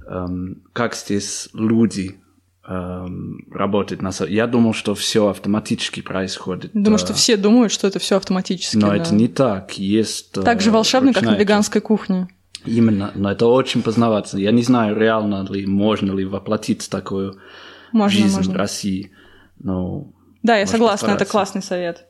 эм, 0.07 0.63
как 0.75 0.95
здесь 0.95 1.49
люди 1.55 2.21
эм, 2.69 3.47
работают. 3.51 4.03
На... 4.03 4.11
Я 4.29 4.47
думал, 4.47 4.75
что 4.75 4.95
все 4.95 5.29
автоматически 5.29 6.01
происходит. 6.01 6.73
Думаю, 6.75 6.97
э, 6.97 6.99
что 6.99 7.15
все 7.15 7.37
думают, 7.37 7.73
что 7.73 7.87
это 7.87 7.99
все 7.99 8.17
автоматически. 8.17 8.77
Но 8.77 8.89
да. 8.89 8.97
это 8.97 9.15
не 9.15 9.29
так. 9.29 9.79
Есть... 9.79 10.37
э, 10.37 10.43
Так 10.43 10.61
же 10.61 10.71
волшебно, 10.71 11.13
как 11.13 11.23
на 11.23 11.37
веганской 11.37 11.81
кухне. 11.81 12.29
Именно, 12.65 13.13
но 13.15 13.31
это 13.31 13.47
очень 13.47 13.83
познавательно. 13.83 14.41
Я 14.41 14.51
не 14.51 14.63
знаю, 14.63 14.97
реально 14.97 15.47
ли, 15.49 15.67
можно 15.67 16.13
ли 16.13 16.25
воплотить 16.25 16.89
такую 16.91 17.39
Можно, 17.93 18.21
жизнь 18.21 18.37
можно. 18.37 18.55
в 18.55 18.57
России. 18.57 19.13
Но 19.59 20.13
Да, 20.43 20.57
я 20.57 20.67
согласна, 20.67 21.13
это 21.13 21.25
классный 21.25 21.63
совет. 21.63 22.07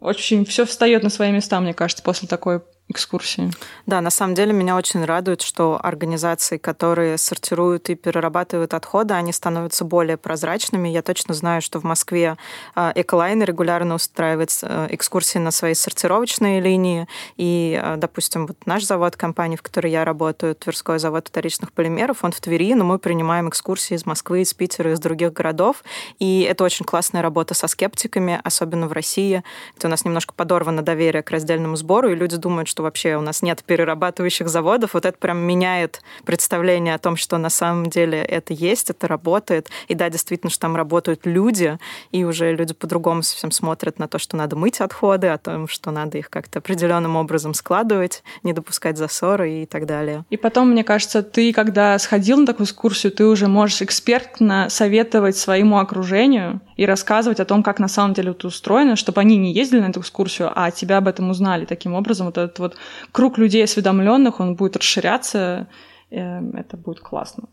Очень 0.00 0.46
все 0.46 0.64
встает 0.64 1.02
на 1.02 1.10
свои 1.10 1.30
места, 1.30 1.60
мне 1.60 1.74
кажется, 1.74 2.02
после 2.02 2.26
такой 2.26 2.62
экскурсии. 2.90 3.50
Да, 3.86 4.00
на 4.00 4.10
самом 4.10 4.34
деле 4.34 4.52
меня 4.52 4.76
очень 4.76 5.04
радует, 5.04 5.42
что 5.42 5.78
организации, 5.82 6.58
которые 6.58 7.18
сортируют 7.18 7.88
и 7.88 7.94
перерабатывают 7.94 8.74
отходы, 8.74 9.14
они 9.14 9.32
становятся 9.32 9.84
более 9.84 10.16
прозрачными. 10.16 10.88
Я 10.88 11.02
точно 11.02 11.34
знаю, 11.34 11.62
что 11.62 11.80
в 11.80 11.84
Москве 11.84 12.36
а, 12.74 12.92
Эколайн 12.94 13.42
регулярно 13.42 13.94
устраивает 13.94 14.50
а, 14.62 14.88
экскурсии 14.90 15.38
на 15.38 15.50
свои 15.50 15.74
сортировочные 15.74 16.60
линии. 16.60 17.06
И, 17.36 17.80
а, 17.82 17.96
допустим, 17.96 18.46
вот 18.46 18.56
наш 18.66 18.84
завод, 18.84 19.16
компания, 19.16 19.56
в 19.56 19.62
которой 19.62 19.92
я 19.92 20.04
работаю, 20.04 20.54
Тверской 20.54 20.98
завод 20.98 21.28
вторичных 21.28 21.72
полимеров, 21.72 22.24
он 22.24 22.32
в 22.32 22.40
Твери, 22.40 22.74
но 22.74 22.84
мы 22.84 22.98
принимаем 22.98 23.48
экскурсии 23.48 23.94
из 23.94 24.04
Москвы, 24.06 24.42
из 24.42 24.52
Питера, 24.52 24.92
из 24.92 24.98
других 25.00 25.32
городов. 25.32 25.84
И 26.18 26.42
это 26.42 26.64
очень 26.64 26.84
классная 26.84 27.22
работа 27.22 27.54
со 27.54 27.68
скептиками, 27.68 28.40
особенно 28.42 28.88
в 28.88 28.92
России, 28.92 29.44
где 29.76 29.86
у 29.86 29.90
нас 29.90 30.04
немножко 30.04 30.34
подорвано 30.34 30.82
доверие 30.82 31.22
к 31.22 31.30
раздельному 31.30 31.76
сбору, 31.76 32.10
и 32.10 32.14
люди 32.14 32.36
думают, 32.36 32.68
что 32.68 32.79
вообще 32.82 33.16
у 33.16 33.20
нас 33.20 33.42
нет 33.42 33.62
перерабатывающих 33.64 34.48
заводов. 34.48 34.94
Вот 34.94 35.06
это 35.06 35.16
прям 35.18 35.38
меняет 35.38 36.02
представление 36.24 36.94
о 36.94 36.98
том, 36.98 37.16
что 37.16 37.38
на 37.38 37.50
самом 37.50 37.86
деле 37.86 38.18
это 38.18 38.52
есть, 38.52 38.90
это 38.90 39.06
работает. 39.08 39.68
И 39.88 39.94
да, 39.94 40.10
действительно, 40.10 40.50
что 40.50 40.60
там 40.60 40.76
работают 40.76 41.26
люди, 41.26 41.78
и 42.10 42.24
уже 42.24 42.54
люди 42.54 42.74
по-другому 42.74 43.22
совсем 43.22 43.50
смотрят 43.50 43.98
на 43.98 44.08
то, 44.08 44.18
что 44.18 44.36
надо 44.36 44.56
мыть 44.56 44.80
отходы, 44.80 45.28
о 45.28 45.38
том, 45.38 45.68
что 45.68 45.90
надо 45.90 46.18
их 46.18 46.30
как-то 46.30 46.58
определенным 46.58 47.16
образом 47.16 47.54
складывать, 47.54 48.22
не 48.42 48.52
допускать 48.52 48.96
засоры 48.96 49.62
и 49.62 49.66
так 49.66 49.86
далее. 49.86 50.24
И 50.30 50.36
потом, 50.36 50.70
мне 50.70 50.84
кажется, 50.84 51.22
ты, 51.22 51.52
когда 51.52 51.98
сходил 51.98 52.38
на 52.38 52.46
такую 52.46 52.66
экскурсию, 52.66 53.12
ты 53.12 53.26
уже 53.26 53.48
можешь 53.48 53.82
экспертно 53.82 54.68
советовать 54.68 55.36
своему 55.36 55.78
окружению 55.78 56.60
и 56.80 56.86
рассказывать 56.86 57.40
о 57.40 57.44
том, 57.44 57.62
как 57.62 57.78
на 57.78 57.88
самом 57.88 58.14
деле 58.14 58.30
это 58.30 58.46
устроено, 58.46 58.96
чтобы 58.96 59.20
они 59.20 59.36
не 59.36 59.52
ездили 59.52 59.80
на 59.80 59.90
эту 59.90 60.00
экскурсию, 60.00 60.50
а 60.54 60.70
тебя 60.70 60.96
об 60.96 61.08
этом 61.08 61.28
узнали. 61.28 61.66
Таким 61.66 61.92
образом, 61.92 62.24
вот 62.24 62.38
этот 62.38 62.58
вот 62.58 62.76
круг 63.12 63.36
людей 63.36 63.62
осведомленных, 63.62 64.40
он 64.40 64.56
будет 64.56 64.78
расширяться, 64.78 65.66
э, 66.10 66.40
это 66.54 66.78
будет 66.78 67.00
классно. 67.00 67.50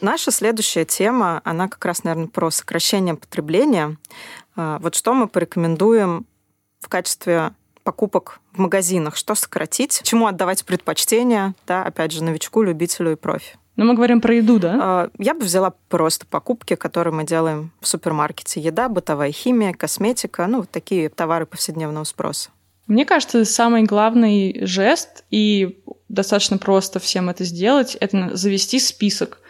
Наша 0.00 0.30
следующая 0.30 0.86
тема, 0.86 1.42
она 1.44 1.68
как 1.68 1.84
раз, 1.84 2.04
наверное, 2.04 2.28
про 2.28 2.50
сокращение 2.50 3.16
потребления. 3.16 3.98
А, 4.56 4.78
Вот 4.78 4.94
что 4.94 5.12
мы 5.12 5.28
порекомендуем 5.28 6.24
в 6.80 6.88
качестве 6.88 7.50
покупок 7.84 8.40
в 8.54 8.60
магазинах, 8.60 9.14
что 9.14 9.34
сократить, 9.34 10.00
чему 10.04 10.26
отдавать 10.26 10.64
предпочтение, 10.64 11.52
да, 11.66 11.84
опять 11.84 12.12
же, 12.12 12.24
новичку, 12.24 12.62
любителю 12.62 13.12
и 13.12 13.16
профи. 13.16 13.59
Но 13.80 13.86
мы 13.86 13.94
говорим 13.94 14.20
про 14.20 14.34
еду, 14.34 14.58
да? 14.58 14.78
А, 14.78 15.10
Я 15.18 15.32
бы 15.32 15.40
взяла 15.40 15.72
просто 15.88 16.26
покупки, 16.26 16.76
которые 16.76 17.14
мы 17.14 17.24
делаем 17.24 17.70
в 17.80 17.88
супермаркете. 17.88 18.60
Еда, 18.60 18.90
бытовая 18.90 19.32
химия, 19.32 19.72
косметика, 19.72 20.46
ну, 20.46 20.58
вот 20.58 20.70
такие 20.70 21.08
товары 21.08 21.46
повседневного 21.46 22.04
спроса. 22.04 22.50
Мне 22.88 23.06
кажется, 23.06 23.46
самый 23.46 23.84
главный 23.84 24.66
жест, 24.66 25.24
и 25.30 25.80
достаточно 26.10 26.58
просто 26.58 27.00
всем 27.00 27.30
это 27.30 27.44
сделать, 27.44 27.96
это 27.98 28.36
завести 28.36 28.78
список. 28.78 29.40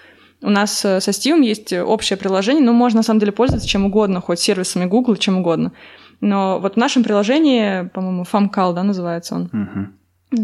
У 0.42 0.48
нас 0.48 0.84
э, 0.84 1.00
со 1.00 1.10
Steam 1.10 1.42
есть 1.42 1.72
общее 1.72 2.16
приложение, 2.16 2.62
но 2.62 2.72
можно 2.72 2.98
на 2.98 3.02
самом 3.02 3.18
деле 3.18 3.32
пользоваться 3.32 3.68
чем 3.68 3.86
угодно, 3.86 4.20
хоть 4.20 4.38
сервисами 4.38 4.84
Google, 4.84 5.16
чем 5.16 5.38
угодно. 5.38 5.72
Но 6.20 6.60
вот 6.60 6.74
в 6.74 6.76
нашем 6.76 7.02
приложении, 7.02 7.88
по-моему, 7.88 8.24
FAMCAL, 8.32 8.74
да, 8.74 8.84
называется 8.84 9.34
он, 9.34 9.48
мгм. 9.50 9.94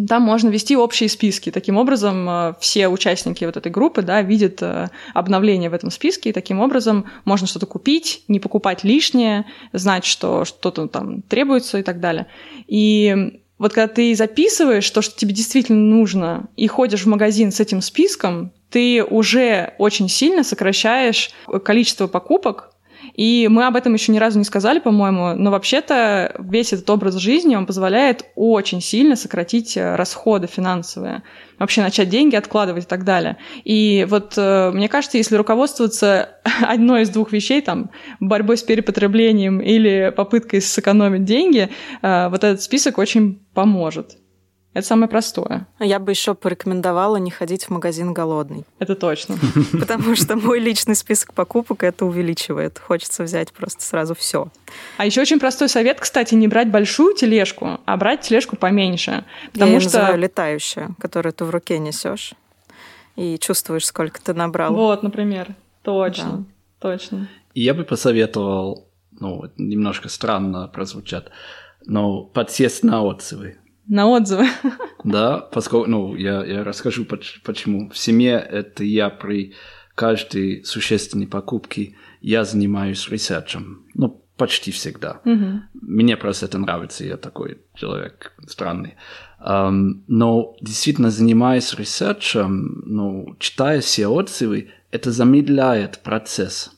Там 0.08 0.22
можно 0.22 0.48
вести 0.48 0.76
общие 0.76 1.08
списки. 1.08 1.50
Таким 1.50 1.76
образом, 1.76 2.28
э, 2.28 2.54
все 2.60 2.88
участники 2.88 3.44
вот 3.44 3.56
этой 3.56 3.70
группы 3.70 4.02
да, 4.02 4.20
видят 4.22 4.60
э, 4.60 4.88
обновления 5.14 5.70
в 5.70 5.74
этом 5.74 5.90
списке, 5.90 6.30
и 6.30 6.32
таким 6.32 6.60
образом 6.60 7.06
можно 7.24 7.46
что-то 7.46 7.66
купить, 7.66 8.24
не 8.26 8.40
покупать 8.40 8.82
лишнее, 8.82 9.46
знать, 9.72 10.04
что 10.04 10.44
что-то 10.44 10.88
там 10.88 11.22
требуется 11.22 11.78
и 11.78 11.82
так 11.82 12.00
далее. 12.00 12.26
И 12.66 13.40
вот 13.58 13.72
когда 13.72 13.88
ты 13.88 14.14
записываешь 14.14 14.90
то, 14.90 15.02
что 15.02 15.16
тебе 15.16 15.32
действительно 15.32 15.78
нужно, 15.78 16.48
и 16.56 16.66
ходишь 16.66 17.04
в 17.04 17.08
магазин 17.08 17.52
с 17.52 17.60
этим 17.60 17.80
списком, 17.80 18.52
ты 18.70 19.04
уже 19.04 19.74
очень 19.78 20.08
сильно 20.08 20.42
сокращаешь 20.42 21.30
количество 21.64 22.08
покупок, 22.08 22.72
и 23.16 23.48
мы 23.50 23.66
об 23.66 23.76
этом 23.76 23.94
еще 23.94 24.12
ни 24.12 24.18
разу 24.18 24.38
не 24.38 24.44
сказали, 24.44 24.78
по-моему, 24.78 25.34
но 25.34 25.50
вообще-то 25.50 26.36
весь 26.38 26.74
этот 26.74 26.88
образ 26.90 27.14
жизни, 27.16 27.56
он 27.56 27.64
позволяет 27.64 28.26
очень 28.34 28.82
сильно 28.82 29.16
сократить 29.16 29.74
э, 29.76 29.96
расходы 29.96 30.46
финансовые, 30.46 31.22
вообще 31.58 31.80
начать 31.80 32.10
деньги 32.10 32.36
откладывать 32.36 32.84
и 32.84 32.86
так 32.86 33.04
далее. 33.04 33.38
И 33.64 34.06
вот 34.10 34.34
э, 34.36 34.70
мне 34.72 34.90
кажется, 34.90 35.16
если 35.16 35.36
руководствоваться 35.36 36.36
одной 36.60 37.02
из 37.02 37.08
двух 37.08 37.32
вещей, 37.32 37.62
там, 37.62 37.90
борьбой 38.20 38.58
с 38.58 38.62
перепотреблением 38.62 39.60
или 39.60 40.12
попыткой 40.14 40.60
сэкономить 40.60 41.24
деньги, 41.24 41.70
э, 42.02 42.28
вот 42.28 42.44
этот 42.44 42.60
список 42.60 42.98
очень 42.98 43.40
поможет. 43.54 44.18
Это 44.76 44.88
самое 44.88 45.08
простое. 45.08 45.66
Я 45.80 45.98
бы 45.98 46.12
еще 46.12 46.34
порекомендовала 46.34 47.16
не 47.16 47.30
ходить 47.30 47.64
в 47.64 47.70
магазин 47.70 48.12
голодный. 48.12 48.66
Это 48.78 48.94
точно. 48.94 49.38
Потому 49.72 50.14
что 50.14 50.36
мой 50.36 50.60
личный 50.60 50.94
список 50.94 51.32
покупок 51.32 51.82
это 51.82 52.04
увеличивает. 52.04 52.78
Хочется 52.78 53.22
взять 53.22 53.54
просто 53.54 53.82
сразу 53.82 54.14
все. 54.14 54.48
А 54.98 55.06
еще 55.06 55.22
очень 55.22 55.40
простой 55.40 55.70
совет, 55.70 55.98
кстати, 55.98 56.34
не 56.34 56.46
брать 56.46 56.70
большую 56.70 57.14
тележку, 57.14 57.80
а 57.86 57.96
брать 57.96 58.20
тележку 58.20 58.56
поменьше. 58.56 59.24
Потому 59.54 59.72
Я 59.72 59.80
что 59.80 59.86
называю 59.86 60.18
летающая, 60.18 60.90
которую 61.00 61.32
ты 61.32 61.46
в 61.46 61.50
руке 61.50 61.78
несешь 61.78 62.34
и 63.16 63.38
чувствуешь, 63.38 63.86
сколько 63.86 64.20
ты 64.20 64.34
набрал. 64.34 64.74
Вот, 64.74 65.02
например. 65.02 65.54
Точно. 65.84 66.44
Точно. 66.80 67.30
И 67.54 67.62
я 67.62 67.72
бы 67.72 67.84
посоветовал, 67.84 68.90
ну, 69.18 69.44
немножко 69.56 70.10
странно 70.10 70.68
прозвучит, 70.68 71.30
но 71.86 72.24
подсесть 72.24 72.84
на 72.84 73.02
отзывы. 73.02 73.56
На 73.88 74.06
отзывы. 74.08 74.46
Да, 75.04 75.38
поскольку, 75.38 75.88
ну, 75.88 76.16
я, 76.16 76.44
я 76.44 76.64
расскажу, 76.64 77.04
поч- 77.04 77.40
почему. 77.44 77.90
В 77.90 77.96
семье 77.96 78.32
это 78.50 78.82
я 78.82 79.08
при 79.08 79.54
каждой 79.94 80.64
существенной 80.64 81.28
покупке, 81.28 81.94
я 82.20 82.44
занимаюсь 82.44 83.08
research 83.08 83.63
ем. 83.63 83.84
Ну, 83.94 84.20
почти 84.36 84.72
всегда. 84.72 85.20
Мгм. 85.24 85.62
Мне 85.74 86.16
просто 86.16 86.46
это 86.46 86.58
нравится, 86.58 87.04
я 87.04 87.16
такой 87.18 87.58
человек 87.76 88.32
странный. 88.48 88.94
Ам, 89.38 90.02
но 90.08 90.56
действительно, 90.60 91.10
занимаясь 91.10 91.72
research 91.74 92.53
ем, 92.53 92.82
ну, 92.84 93.36
читая 93.38 93.80
все 93.80 94.08
отзывы, 94.08 94.70
это 94.90 95.12
замедляет 95.12 96.00
процесс. 96.00 96.72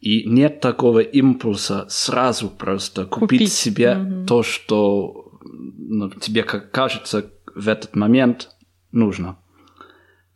И 0.00 0.28
нет 0.28 0.60
такого 0.60 0.98
импульса 1.00 1.86
сразу 1.88 2.50
просто 2.50 3.06
купить, 3.06 3.38
Купить, 3.40 3.52
себе 3.54 3.94
мгм. 3.94 4.26
то, 4.26 4.42
что 4.42 5.27
ну, 5.88 6.10
тебе 6.10 6.42
как 6.42 6.70
кажется 6.70 7.30
в 7.54 7.68
этот 7.68 7.96
момент 7.96 8.50
нужно. 8.92 9.38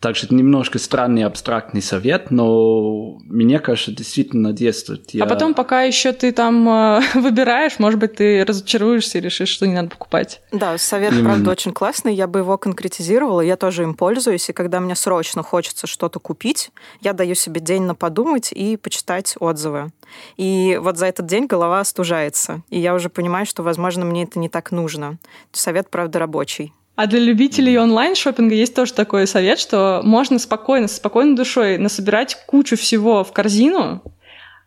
Также 0.03 0.27
это 0.27 0.35
немножко 0.35 0.81
странный 0.81 1.23
абстрактный 1.23 1.81
совет, 1.81 2.33
но 2.33 3.19
мне 3.25 3.61
кажется, 3.61 3.93
действительно 3.93 4.53
действует. 4.53 5.11
Я- 5.15 5.23
А 5.23 5.27
потом, 5.29 5.55
пока 5.55 5.83
еще 5.85 6.11
ты 6.13 6.33
там 6.33 6.69
э, 6.69 7.01
выбираешь, 7.15 7.79
может 7.79 8.01
быть, 8.01 8.17
ты 8.17 8.45
разочаруешься 8.45 9.19
и 9.19 9.21
решишь, 9.21 9.51
что 9.51 9.65
не 9.65 9.75
надо 9.75 9.91
покупать. 9.91 10.43
Да, 10.51 10.77
совет, 10.77 11.13
Именно. 11.13 11.25
правда, 11.29 11.51
очень 11.53 11.73
классный. 11.73 12.17
Я 12.17 12.27
бы 12.27 12.41
его 12.41 12.59
конкретизировала. 12.59 13.43
Я 13.43 13.57
тоже 13.57 13.85
им 13.85 13.95
пользуюсь. 13.95 14.51
И 14.51 14.53
когда 14.53 14.81
мне 14.81 14.97
срочно 14.97 15.45
хочется 15.45 15.87
что-то 15.87 16.19
купить, 16.19 16.73
я 17.01 17.13
даю 17.13 17.37
себе 17.37 17.61
день 17.61 17.85
на 17.85 17.95
подумать 17.95 18.51
и 18.51 18.77
почитать 18.77 19.37
отзывы. 19.39 19.93
И 20.37 20.81
вот 20.83 20.99
за 20.99 21.07
этот 21.07 21.27
день 21.27 21.47
голова 21.47 21.79
остужается. 21.79 22.63
И 22.71 22.81
я 22.81 22.95
уже 22.95 23.09
понимаю, 23.09 23.47
что, 23.47 23.63
возможно, 23.63 24.05
мне 24.05 24.25
это 24.25 24.41
не 24.41 24.49
так 24.49 24.73
нужно. 24.73 25.19
Совет, 25.53 25.91
правда, 25.91 26.19
рабочий. 26.19 26.73
А 26.95 27.07
для 27.07 27.21
любителей 27.21 27.79
онлайн-шоппинга 27.79 28.55
есть 28.55 28.75
тоже 28.75 28.93
такой 28.93 29.27
совет, 29.27 29.59
что 29.59 30.03
можно 30.05 30.39
спокойно, 30.39 30.89
с 30.89 30.97
спокойной 30.97 31.37
душой 31.37 31.79
насобирать 31.79 32.37
кучу 32.47 32.77
всего 32.77 33.25
в 33.25 33.33
корзину, 33.33 34.03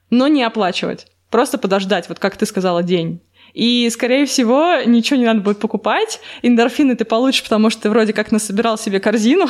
но 0.10 0.28
не 0.28 0.44
оплачивать. 0.44 1.08
Просто 1.30 1.58
подождать, 1.58 2.10
вот 2.10 2.20
как 2.20 2.36
ты 2.38 2.46
сказала, 2.46 2.82
день. 2.82 3.22
И, 3.54 3.90
скорее 3.90 4.26
всего, 4.26 4.82
ничего 4.86 5.18
не 5.18 5.26
надо 5.26 5.42
будет 5.42 5.60
покупать. 5.60 6.20
Эндорфины 6.42 6.96
ты 6.96 7.06
получишь, 7.06 7.44
потому 7.44 7.70
что 7.70 7.84
ты 7.84 7.90
вроде 7.90 8.12
как 8.12 8.32
насобирал 8.32 8.78
себе 8.78 9.00
корзину. 9.00 9.48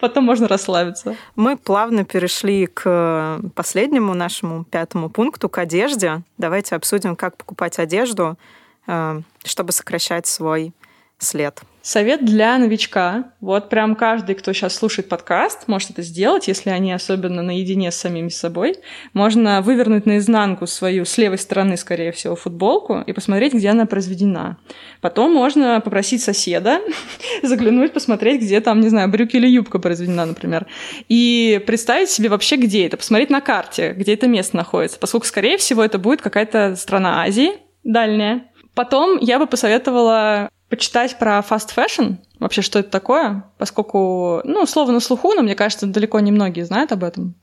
Потом 0.00 0.24
можно 0.24 0.46
расслабиться. 0.46 1.16
Мы 1.34 1.56
плавно 1.56 2.04
перешли 2.04 2.66
к 2.66 3.40
последнему 3.54 4.14
нашему 4.14 4.64
пятому 4.64 5.10
пункту, 5.10 5.48
к 5.48 5.58
одежде. 5.58 6.22
Давайте 6.38 6.76
обсудим, 6.76 7.16
как 7.16 7.36
покупать 7.36 7.78
одежду, 7.78 8.38
чтобы 8.86 9.72
сокращать 9.72 10.26
свой 10.26 10.72
след. 11.18 11.60
Совет 11.82 12.24
для 12.24 12.58
новичка. 12.58 13.32
Вот 13.40 13.68
прям 13.68 13.94
каждый, 13.94 14.34
кто 14.34 14.52
сейчас 14.52 14.74
слушает 14.74 15.08
подкаст, 15.08 15.68
может 15.68 15.90
это 15.90 16.02
сделать, 16.02 16.48
если 16.48 16.70
они 16.70 16.92
особенно 16.92 17.42
наедине 17.42 17.92
с 17.92 17.96
самими 17.96 18.28
собой. 18.28 18.74
Можно 19.12 19.62
вывернуть 19.62 20.04
наизнанку 20.04 20.66
свою 20.66 21.04
с 21.04 21.16
левой 21.16 21.38
стороны, 21.38 21.76
скорее 21.76 22.10
всего, 22.10 22.34
футболку 22.34 23.04
и 23.06 23.12
посмотреть, 23.12 23.54
где 23.54 23.68
она 23.68 23.86
произведена. 23.86 24.58
Потом 25.00 25.32
можно 25.32 25.80
попросить 25.80 26.24
соседа 26.24 26.80
заглянуть, 27.44 27.92
посмотреть, 27.92 28.42
где 28.42 28.60
там, 28.60 28.80
не 28.80 28.88
знаю, 28.88 29.08
брюки 29.08 29.36
или 29.36 29.46
юбка 29.46 29.78
произведена, 29.78 30.26
например. 30.26 30.66
И 31.08 31.62
представить 31.68 32.10
себе 32.10 32.28
вообще, 32.28 32.56
где 32.56 32.86
это. 32.86 32.96
Посмотреть 32.96 33.30
на 33.30 33.40
карте, 33.40 33.94
где 33.96 34.14
это 34.14 34.26
место 34.26 34.56
находится. 34.56 34.98
Поскольку, 34.98 35.26
скорее 35.26 35.56
всего, 35.56 35.84
это 35.84 35.98
будет 35.98 36.20
какая-то 36.20 36.74
страна 36.74 37.22
Азии 37.22 37.52
дальняя. 37.84 38.50
Потом 38.76 39.16
я 39.22 39.38
бы 39.38 39.46
посоветовала 39.46 40.50
почитать 40.68 41.18
про 41.18 41.38
fast 41.38 41.70
fashion, 41.74 42.18
вообще, 42.38 42.60
что 42.60 42.78
это 42.78 42.90
такое, 42.90 43.44
поскольку, 43.56 44.42
ну, 44.44 44.66
слово 44.66 44.92
на 44.92 45.00
слуху, 45.00 45.32
но 45.32 45.40
мне 45.40 45.54
кажется, 45.54 45.86
далеко 45.86 46.20
не 46.20 46.30
многие 46.30 46.66
знают 46.66 46.92
об 46.92 47.02
этом. 47.02 47.36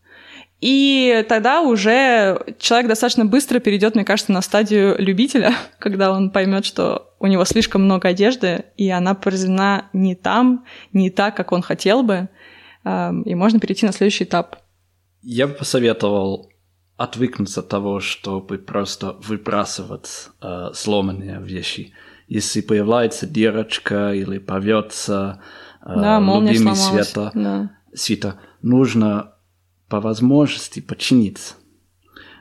И 0.61 1.25
тогда 1.27 1.61
уже 1.61 2.39
человек 2.59 2.87
достаточно 2.87 3.25
быстро 3.25 3.57
перейдет, 3.57 3.95
мне 3.95 4.05
кажется, 4.05 4.31
на 4.31 4.43
стадию 4.43 4.95
любителя, 4.99 5.55
когда 5.79 6.11
он 6.11 6.29
поймет, 6.29 6.65
что 6.65 7.15
у 7.19 7.25
него 7.25 7.45
слишком 7.45 7.83
много 7.83 8.09
одежды, 8.09 8.65
и 8.77 8.91
она 8.91 9.15
произведена 9.15 9.87
не 9.91 10.13
там, 10.13 10.65
не 10.91 11.09
так, 11.09 11.35
как 11.35 11.51
он 11.51 11.63
хотел 11.63 12.03
бы, 12.03 12.29
и 12.85 13.33
можно 13.33 13.59
перейти 13.59 13.87
на 13.87 13.91
следующий 13.91 14.25
этап. 14.25 14.57
Я 15.23 15.47
бы 15.47 15.55
посоветовал 15.55 16.52
отвыкнуться 16.97 17.61
от 17.61 17.69
того, 17.69 17.99
чтобы 17.99 18.57
просто 18.57 19.17
выбрасывать 19.21 20.29
э, 20.41 20.69
сломанные 20.73 21.41
вещи 21.41 21.93
если 22.27 22.61
появляется 22.61 23.27
дырочка 23.27 24.13
или 24.13 24.37
повется 24.37 25.41
э, 25.81 25.93
да, 25.95 26.19
любимый 26.19 26.75
света, 26.75 27.31
да. 27.33 27.71
света, 27.93 28.39
нужно 28.61 29.33
по 29.87 29.99
возможности 30.01 30.79
починить. 30.79 31.55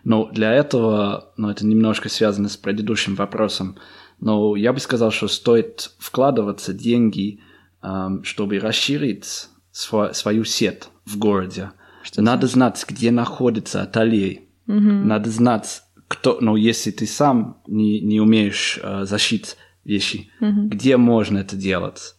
Но 0.04 0.30
для 0.30 0.52
этого, 0.52 1.32
ну, 1.36 1.50
это 1.50 1.66
немножко 1.66 2.08
связано 2.08 2.48
с 2.48 2.56
предыдущим 2.56 3.14
вопросом, 3.14 3.76
но 4.18 4.56
я 4.56 4.72
бы 4.72 4.80
сказал, 4.80 5.10
что 5.10 5.28
стоит 5.28 5.92
вкладываться 5.98 6.72
деньги, 6.72 7.40
эм, 7.82 8.24
чтобы 8.24 8.58
расширить 8.58 9.48
сво- 9.72 10.14
свою 10.14 10.44
сеть 10.44 10.88
в 11.04 11.18
городе. 11.18 11.72
Что 12.02 12.22
Надо 12.22 12.46
знать, 12.46 12.84
где 12.88 13.10
находится 13.10 13.82
ателье. 13.82 14.41
Угу. 14.66 14.78
Надо 14.78 15.30
знать, 15.30 15.82
кто, 16.08 16.38
ну, 16.40 16.56
если 16.56 16.90
ты 16.90 17.06
сам 17.06 17.62
не, 17.66 18.00
не 18.00 18.20
умеешь 18.20 18.78
э, 18.82 19.04
зашить 19.04 19.56
вещи, 19.84 20.30
mm-hmm. 20.40 20.66
где 20.68 20.96
можно 20.96 21.38
это 21.38 21.56
делать. 21.56 22.14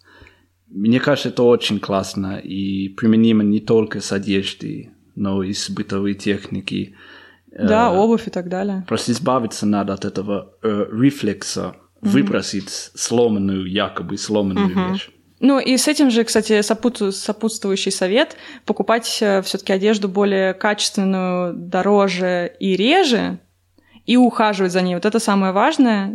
Мне 0.68 1.00
кажется, 1.00 1.30
это 1.30 1.44
очень 1.44 1.80
классно 1.80 2.38
и 2.38 2.90
применимо 2.90 3.44
не 3.44 3.60
только 3.60 4.02
с 4.02 4.12
одеждой, 4.12 4.90
но 5.16 5.44
и 5.44 5.54
с 5.54 5.70
бытовой 5.70 6.16
техники. 6.16 6.96
Да, 7.52 7.92
э, 7.92 7.96
обувь 7.96 8.28
и 8.28 8.32
так 8.32 8.50
далее. 8.50 8.84
Просто 8.88 9.12
избавиться 9.12 9.68
надо 9.68 9.94
от 9.94 10.06
этого 10.06 10.56
э, 10.64 10.88
рефлекса, 10.92 11.76
mm-hmm. 12.02 12.10
выбросить 12.10 12.70
сломанную, 12.96 13.70
якобы 13.70 14.18
сломанную 14.18 14.76
mm-hmm. 14.76 14.92
вещь. 14.92 15.10
Ну 15.44 15.60
и 15.60 15.76
с 15.76 15.90
этим 15.90 16.10
же, 16.10 16.24
кстати, 16.24 16.62
сопутствующий 16.62 17.92
совет– 17.92 18.38
покупать 18.66 19.18
э, 19.20 19.42
все-таки 19.42 19.74
одежду 19.74 20.08
более 20.08 20.54
качественную, 20.54 21.54
дороже 21.54 22.56
и 22.62 22.78
реже, 22.78 23.40
и 24.06 24.16
ухаживать 24.16 24.72
за 24.72 24.82
ней. 24.82 24.96
Вот 24.96 25.06
это 25.06 25.20
самое 25.20 25.52
важное. 25.52 26.14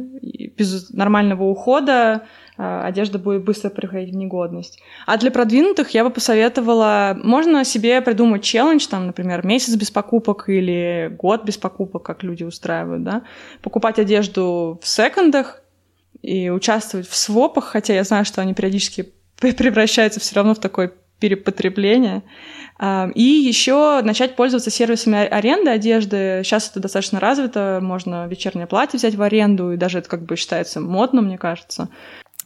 Без 0.57 0.89
нормального 0.89 1.45
ухода 1.45 2.23
а, 2.57 2.87
одежда 2.87 3.19
будет 3.19 3.45
быстро 3.45 3.69
приходить 3.69 4.15
в 4.15 4.17
негодность. 4.17 4.81
А 5.05 5.19
для 5.19 5.31
продвинутых 5.31 5.91
я 5.91 6.05
бы 6.05 6.11
посоветовала, 6.11 7.15
можно 7.23 7.65
себе 7.65 8.01
придумать 8.01 8.43
челлендж, 8.43 8.87
там, 8.89 9.09
например, 9.09 9.47
месяц 9.47 9.77
без 9.77 9.91
покупок 9.91 10.49
или 10.49 11.15
год 11.19 11.45
без 11.45 11.59
покупок, 11.59 12.03
как 12.03 12.23
люди 12.23 12.45
устраивают, 12.45 13.05
да, 13.05 13.23
покупать 13.61 13.99
одежду 13.99 14.81
в 14.83 14.89
секондах 14.89 15.63
и 16.23 16.49
участвовать 16.49 17.07
в 17.07 17.15
свопах, 17.15 17.65
хотя 17.65 17.93
я 17.93 18.05
знаю, 18.05 18.25
что 18.25 18.41
они 18.41 18.55
периодически 18.55 19.13
превращаются 19.41 20.21
все 20.21 20.35
равно 20.37 20.55
в 20.55 20.61
такое 20.61 20.93
перепотребление. 21.21 22.23
И 22.81 23.23
еще 23.23 24.03
начать 24.03 24.37
пользоваться 24.37 24.71
сервисами 24.71 25.27
аренды 25.27 25.71
одежды. 25.71 26.43
Сейчас 26.45 26.71
это 26.71 26.79
достаточно 26.79 27.19
развито, 27.19 27.81
можно 27.83 28.29
вечернее 28.29 28.69
платье 28.69 28.99
взять 28.99 29.17
в 29.17 29.23
аренду, 29.23 29.73
и 29.73 29.77
даже 29.77 29.99
это 29.99 30.09
как 30.09 30.23
бы 30.23 30.37
считается 30.37 30.81
модно, 30.81 31.21
мне 31.21 31.39
кажется. 31.39 31.89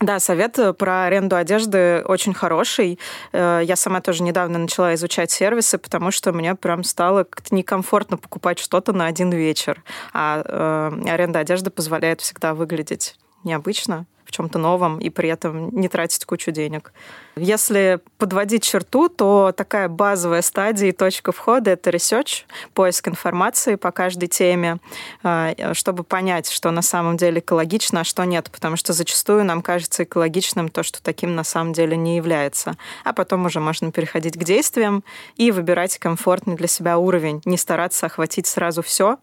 Да, 0.03 0.19
совет 0.19 0.59
э, 0.59 0.73
про 0.73 1.05
аренду 1.05 1.37
одежды 1.37 2.03
очень 2.05 2.35
хороший. 2.35 2.99
Э, 3.33 3.61
я 3.63 3.77
сама 3.77 4.01
тоже 4.01 4.25
недавно 4.25 4.59
начала 4.59 4.95
изучать 4.95 5.31
сервисы, 5.31 5.79
потому 5.79 6.11
что 6.11 6.33
мне 6.33 6.57
прям 6.57 6.83
стало 6.83 7.23
как-то 7.23 7.55
некомфортно 7.55 8.17
покупать 8.17 8.59
что-то 8.59 8.93
на 8.93 9.07
один 9.07 9.31
вечер. 9.31 9.85
А 10.13 10.43
э, 10.45 11.09
аренда 11.09 11.39
одежды 11.39 11.71
позволяет 11.71 12.21
всегда 12.21 12.53
выглядеть 12.55 13.17
необычно 13.45 14.07
в 14.25 14.31
чем-то 14.31 14.59
новом 14.59 14.99
и 14.99 15.11
при 15.11 15.29
этом 15.29 15.69
не 15.71 15.89
тратить 15.89 16.25
кучу 16.25 16.51
денег. 16.51 16.93
Если 17.37 18.01
подводить 18.19 18.63
черту, 18.63 19.09
то 19.09 19.53
такая 19.57 19.89
базовая 19.89 20.43
стадия 20.43 20.89
и 20.89 20.93
точка 20.93 21.33
входа— 21.33 21.71
это 21.73 21.91
research, 21.91 22.45
поиск 22.75 23.09
информации 23.09 23.77
по 23.77 23.91
каждой 23.91 24.29
теме, 24.29 24.79
а, 25.23 25.55
чтобы 25.75 26.05
понять, 26.05 26.51
что 26.51 26.71
на 26.71 26.83
самом 26.83 27.17
деле 27.17 27.41
экологично, 27.41 28.01
а 28.01 28.05
что 28.05 28.25
нет, 28.25 28.51
потому 28.51 28.77
что 28.77 28.93
зачастую 28.93 29.45
нам 29.45 29.63
кажется 29.63 30.05
экологичным 30.05 30.69
то, 30.69 30.83
что 30.83 31.03
таким 31.03 31.35
на 31.35 31.45
самом 31.45 31.73
деле 31.73 31.97
не 31.97 32.17
является. 32.17 32.77
А 33.05 33.13
потом 33.13 33.47
уже 33.47 33.61
можно 33.61 33.93
переходить 33.93 34.39
к 34.39 34.45
действиям 34.45 35.05
и 35.37 35.51
выбирать 35.51 35.99
комфортный 35.99 36.57
для 36.57 36.69
себя 36.69 36.99
уровень, 36.99 37.43
не 37.45 37.57
стараться 37.57 38.07
охватить 38.07 38.47
сразу 38.47 38.83
все, 38.83 39.19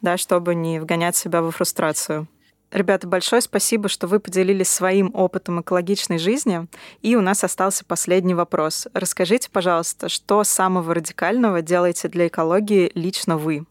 да, 0.00 0.16
чтобы 0.16 0.54
не 0.54 0.78
вгонять 0.78 1.16
себя 1.16 1.42
во 1.42 1.50
фрустрацию. 1.50 2.28
Ребята, 2.74 3.06
большое 3.06 3.40
спасибо, 3.40 3.88
что 3.88 4.08
вы 4.08 4.18
поделились 4.18 4.68
своим 4.68 5.12
опытом 5.14 5.60
экологичной 5.60 6.18
жизни. 6.18 6.66
И 7.02 7.14
у 7.14 7.20
нас 7.20 7.44
остался 7.44 7.84
последний 7.84 8.34
вопрос. 8.34 8.88
Расскажите, 8.94 9.48
пожалуйста, 9.48 10.08
что 10.08 10.42
самого 10.42 10.92
радикального 10.92 11.62
делаете 11.62 12.08
для 12.08 12.26
экологии 12.26 12.90
лично 12.96 13.38
вы? 13.38 13.64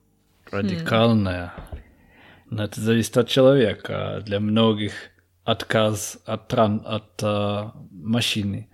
Радикальное? 0.50 1.54
Ну, 2.50 2.64
это 2.64 2.80
зависит 2.80 3.18
от 3.18 3.28
человека. 3.28 4.24
Для 4.26 4.40
многих 4.40 4.94
отказ 5.44 6.18
от, 6.26 6.48
тран... 6.48 6.82
от 6.86 7.22
uh, 7.22 7.72
машины 7.92 8.70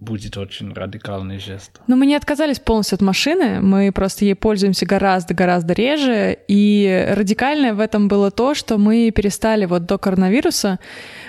будет 0.00 0.36
очень 0.36 0.72
радикальный 0.72 1.38
жест. 1.38 1.80
Но 1.88 1.96
мы 1.96 2.06
не 2.06 2.14
отказались 2.14 2.60
полностью 2.60 2.96
от 2.96 3.02
машины, 3.02 3.60
мы 3.60 3.90
просто 3.92 4.24
ей 4.24 4.34
пользуемся 4.34 4.86
гораздо-гораздо 4.86 5.74
реже, 5.74 6.38
и 6.46 7.06
радикальное 7.16 7.74
в 7.74 7.80
этом 7.80 8.06
было 8.06 8.30
то, 8.30 8.54
что 8.54 8.78
мы 8.78 9.10
перестали 9.10 9.64
вот 9.64 9.86
до 9.86 9.98
коронавируса, 9.98 10.78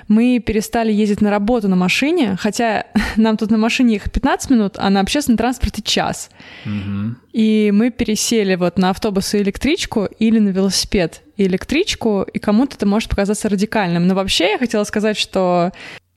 мы 0.08 0.40
перестали 0.40 0.92
ездить 0.92 1.22
на 1.22 1.32
работу 1.32 1.68
на 1.68 1.76
машине, 1.76 2.36
хотя 2.40 2.86
нам 3.16 3.38
тут 3.38 3.50
на 3.50 3.58
машине 3.58 3.96
ехать 3.96 4.14
15 4.14 4.50
минут, 4.52 4.76
а 4.78 4.90
на 4.90 5.00
общественном 5.00 5.38
транспорте 5.38 5.82
час. 5.82 6.30
Угу. 6.66 7.16
И 7.34 7.72
мы 7.74 7.90
пересели 7.90 8.56
вот 8.56 8.78
на 8.78 8.92
автобус 8.92 9.34
и 9.34 9.40
электричку 9.40 10.06
или 10.06 10.40
на 10.40 10.50
велосипед 10.50 11.22
и 11.38 11.46
электричку, 11.46 12.24
и 12.24 12.38
кому-то 12.38 12.76
это 12.76 12.86
может 12.86 13.10
показаться 13.10 13.50
радикальным. 13.50 14.08
Но 14.08 14.16
вообще 14.16 14.52
я 14.52 14.58
хотела 14.58 14.84
сказать, 14.84 15.18
что 15.18 15.72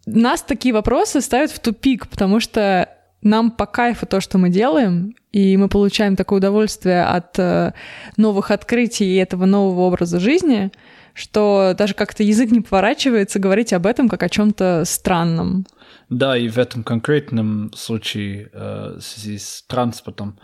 нас 0.06 0.42
такие 0.42 0.74
вопросы 0.74 1.20
ставят 1.20 1.50
в 1.50 1.60
тупик, 1.60 2.08
потому 2.08 2.40
что 2.40 2.88
нам 3.22 3.50
по 3.50 3.66
кайфу 3.66 4.06
то, 4.06 4.20
что 4.20 4.38
мы 4.38 4.50
делаем, 4.50 5.14
и 5.30 5.56
мы 5.56 5.68
получаем 5.68 6.16
такое 6.16 6.38
удовольствие 6.38 7.04
от 7.04 7.38
э, 7.38 7.72
новых 8.16 8.50
открытий 8.50 9.06
и 9.06 9.16
этого 9.16 9.46
нового 9.46 9.82
образа 9.82 10.18
жизни, 10.18 10.72
что 11.14 11.74
даже 11.76 11.94
как-то 11.94 12.22
язык 12.22 12.50
не 12.50 12.60
поворачивается 12.60 13.38
говорить 13.38 13.72
об 13.72 13.86
этом 13.86 14.08
как 14.08 14.22
о 14.22 14.28
чем-то 14.28 14.82
странном. 14.84 15.66
Да, 16.08 16.36
и 16.36 16.48
в 16.48 16.58
этом 16.58 16.82
конкретном 16.82 17.72
случае 17.74 18.50
э, 18.52 18.96
в 18.98 19.02
связи 19.02 19.38
с 19.38 19.62
транспортом 19.68 20.38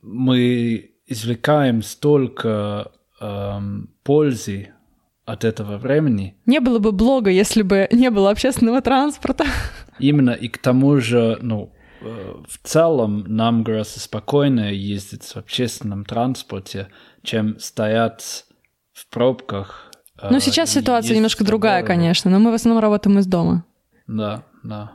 мы 0.00 0.92
извлекаем 1.06 1.82
столько 1.82 2.92
э, 3.20 3.60
пользы 4.02 4.70
от 5.24 5.44
этого 5.44 5.78
времени. 5.78 6.36
Не 6.46 6.60
было 6.60 6.78
бы 6.78 6.92
блога, 6.92 7.30
если 7.30 7.62
бы 7.62 7.88
не 7.92 8.10
было 8.10 8.30
общественного 8.30 8.80
транспорта. 8.80 9.44
Именно, 9.98 10.30
и 10.30 10.48
к 10.48 10.58
тому 10.58 10.98
же, 10.98 11.38
ну, 11.42 11.72
э, 12.00 12.34
в 12.48 12.66
целом 12.66 13.24
нам 13.26 13.62
гораздо 13.62 14.00
спокойнее 14.00 14.74
ездить 14.76 15.24
в 15.24 15.36
общественном 15.36 16.04
транспорте, 16.04 16.88
чем 17.22 17.58
стоять 17.58 18.46
в 18.92 19.08
пробках. 19.08 19.92
Ну, 20.30 20.40
сейчас 20.40 20.70
ситуация 20.70 21.14
немножко 21.14 21.44
другая, 21.44 21.82
конечно, 21.82 22.30
но 22.30 22.38
мы 22.38 22.50
в 22.50 22.54
основном 22.54 22.82
работаем 22.82 23.18
из 23.18 23.26
дома. 23.26 23.64
Да, 24.06 24.44
да. 24.62 24.92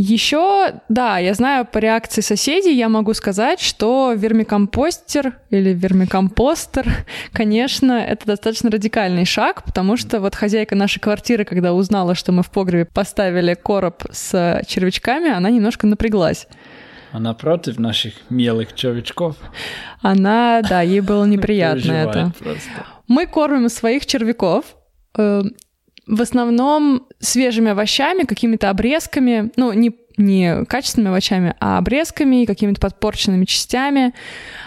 Еще, 0.00 0.74
да, 0.88 1.18
я 1.18 1.34
знаю 1.34 1.66
по 1.66 1.78
реакции 1.78 2.20
соседей, 2.20 2.72
я 2.76 2.88
могу 2.88 3.14
сказать, 3.14 3.58
что 3.58 4.12
вермикомпостер 4.12 5.40
или 5.50 5.70
вермикомпостер, 5.70 6.86
конечно, 7.32 7.94
это 7.94 8.24
достаточно 8.24 8.70
радикальный 8.70 9.24
шаг, 9.24 9.64
потому 9.64 9.96
что 9.96 10.20
вот 10.20 10.36
хозяйка 10.36 10.76
нашей 10.76 11.00
квартиры, 11.00 11.44
когда 11.44 11.74
узнала, 11.74 12.14
что 12.14 12.30
мы 12.30 12.44
в 12.44 12.50
погребе 12.52 12.84
поставили 12.84 13.54
короб 13.54 14.04
с 14.12 14.62
червячками, 14.68 15.32
она 15.32 15.50
немножко 15.50 15.88
напряглась. 15.88 16.46
Она 17.10 17.34
против 17.34 17.80
наших 17.80 18.14
милых 18.30 18.76
червячков? 18.76 19.34
Она, 20.00 20.62
да, 20.62 20.80
ей 20.80 21.00
было 21.00 21.24
неприятно 21.26 21.90
это. 21.90 22.32
Мы 23.08 23.26
кормим 23.26 23.68
своих 23.68 24.06
червяков, 24.06 24.64
э, 25.18 25.42
в 26.08 26.22
основном 26.22 27.06
свежими 27.20 27.70
овощами, 27.70 28.24
какими-то 28.24 28.70
обрезками, 28.70 29.52
ну, 29.56 29.72
не, 29.72 29.94
не 30.16 30.64
качественными 30.64 31.10
овощами, 31.10 31.54
а 31.60 31.78
обрезками 31.78 32.42
и 32.42 32.46
какими-то 32.46 32.80
подпорченными 32.80 33.44
частями. 33.44 34.14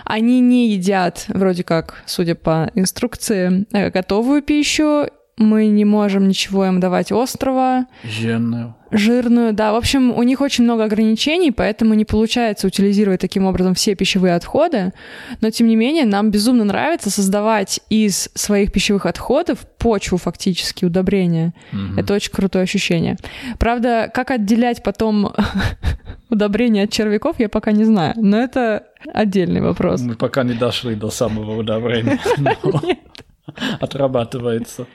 Они 0.06 0.40
не 0.40 0.70
едят, 0.70 1.26
вроде 1.28 1.64
как, 1.64 2.04
судя 2.06 2.36
по 2.36 2.72
инструкции, 2.76 3.66
э, 3.72 3.90
готовую 3.90 4.42
пищу 4.44 5.08
мы 5.42 5.68
не 5.68 5.86
можем 5.86 6.28
ничего 6.28 6.66
им 6.66 6.80
давать 6.80 7.12
острого. 7.12 7.86
Жирную. 8.04 8.76
Жирную, 8.92 9.54
да. 9.54 9.72
В 9.72 9.76
общем, 9.76 10.12
у 10.12 10.24
них 10.24 10.42
очень 10.42 10.66
много 10.66 10.84
ограничений, 10.84 11.52
поэтому 11.52 11.94
не 11.94 12.06
получается 12.06 12.68
утилизировать 12.68 13.22
таким 13.22 13.46
образом 13.46 13.74
все 13.74 13.96
пищевые 13.96 14.36
отходы. 14.36 14.92
Но, 15.40 15.50
тем 15.50 15.68
не 15.68 15.76
менее, 15.76 16.06
нам 16.06 16.30
безумно 16.30 16.64
нравится 16.64 17.10
создавать 17.10 17.80
из 17.90 18.30
своих 18.36 18.72
пищевых 18.72 19.06
отходов 19.06 19.60
почву 19.78 20.18
фактически, 20.18 20.86
удобрения. 20.86 21.54
Угу. 21.72 22.00
Это 22.00 22.14
очень 22.14 22.32
крутое 22.32 22.64
ощущение. 22.64 23.18
Правда, 23.60 24.12
как 24.14 24.32
отделять 24.32 24.84
потом 24.84 25.34
удобрения 26.30 26.84
от 26.84 26.92
червяков, 26.92 27.40
я 27.40 27.50
пока 27.50 27.72
не 27.72 27.86
знаю. 27.86 28.14
Но 28.18 28.38
это 28.38 28.88
отдельный 29.14 29.62
вопрос. 29.62 30.02
Мы 30.02 30.16
пока 30.16 30.44
не 30.44 30.54
дошли 30.54 30.96
до 30.96 31.10
самого 31.10 31.58
удобрения. 31.58 32.20
Отрабатывается. 33.80 34.88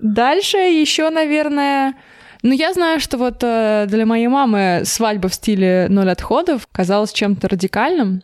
Дальше 0.00 0.56
еще, 0.56 1.10
наверное, 1.10 1.94
ну, 2.42 2.52
я 2.52 2.72
знаю, 2.72 3.00
что 3.00 3.18
вот 3.18 3.42
э, 3.42 3.86
для 3.88 4.06
моей 4.06 4.28
мамы 4.28 4.82
свадьба 4.84 5.28
в 5.28 5.34
стиле 5.34 5.86
ноль 5.90 6.10
отходов 6.10 6.66
казалась 6.72 7.12
чем-то 7.12 7.48
радикальным. 7.48 8.22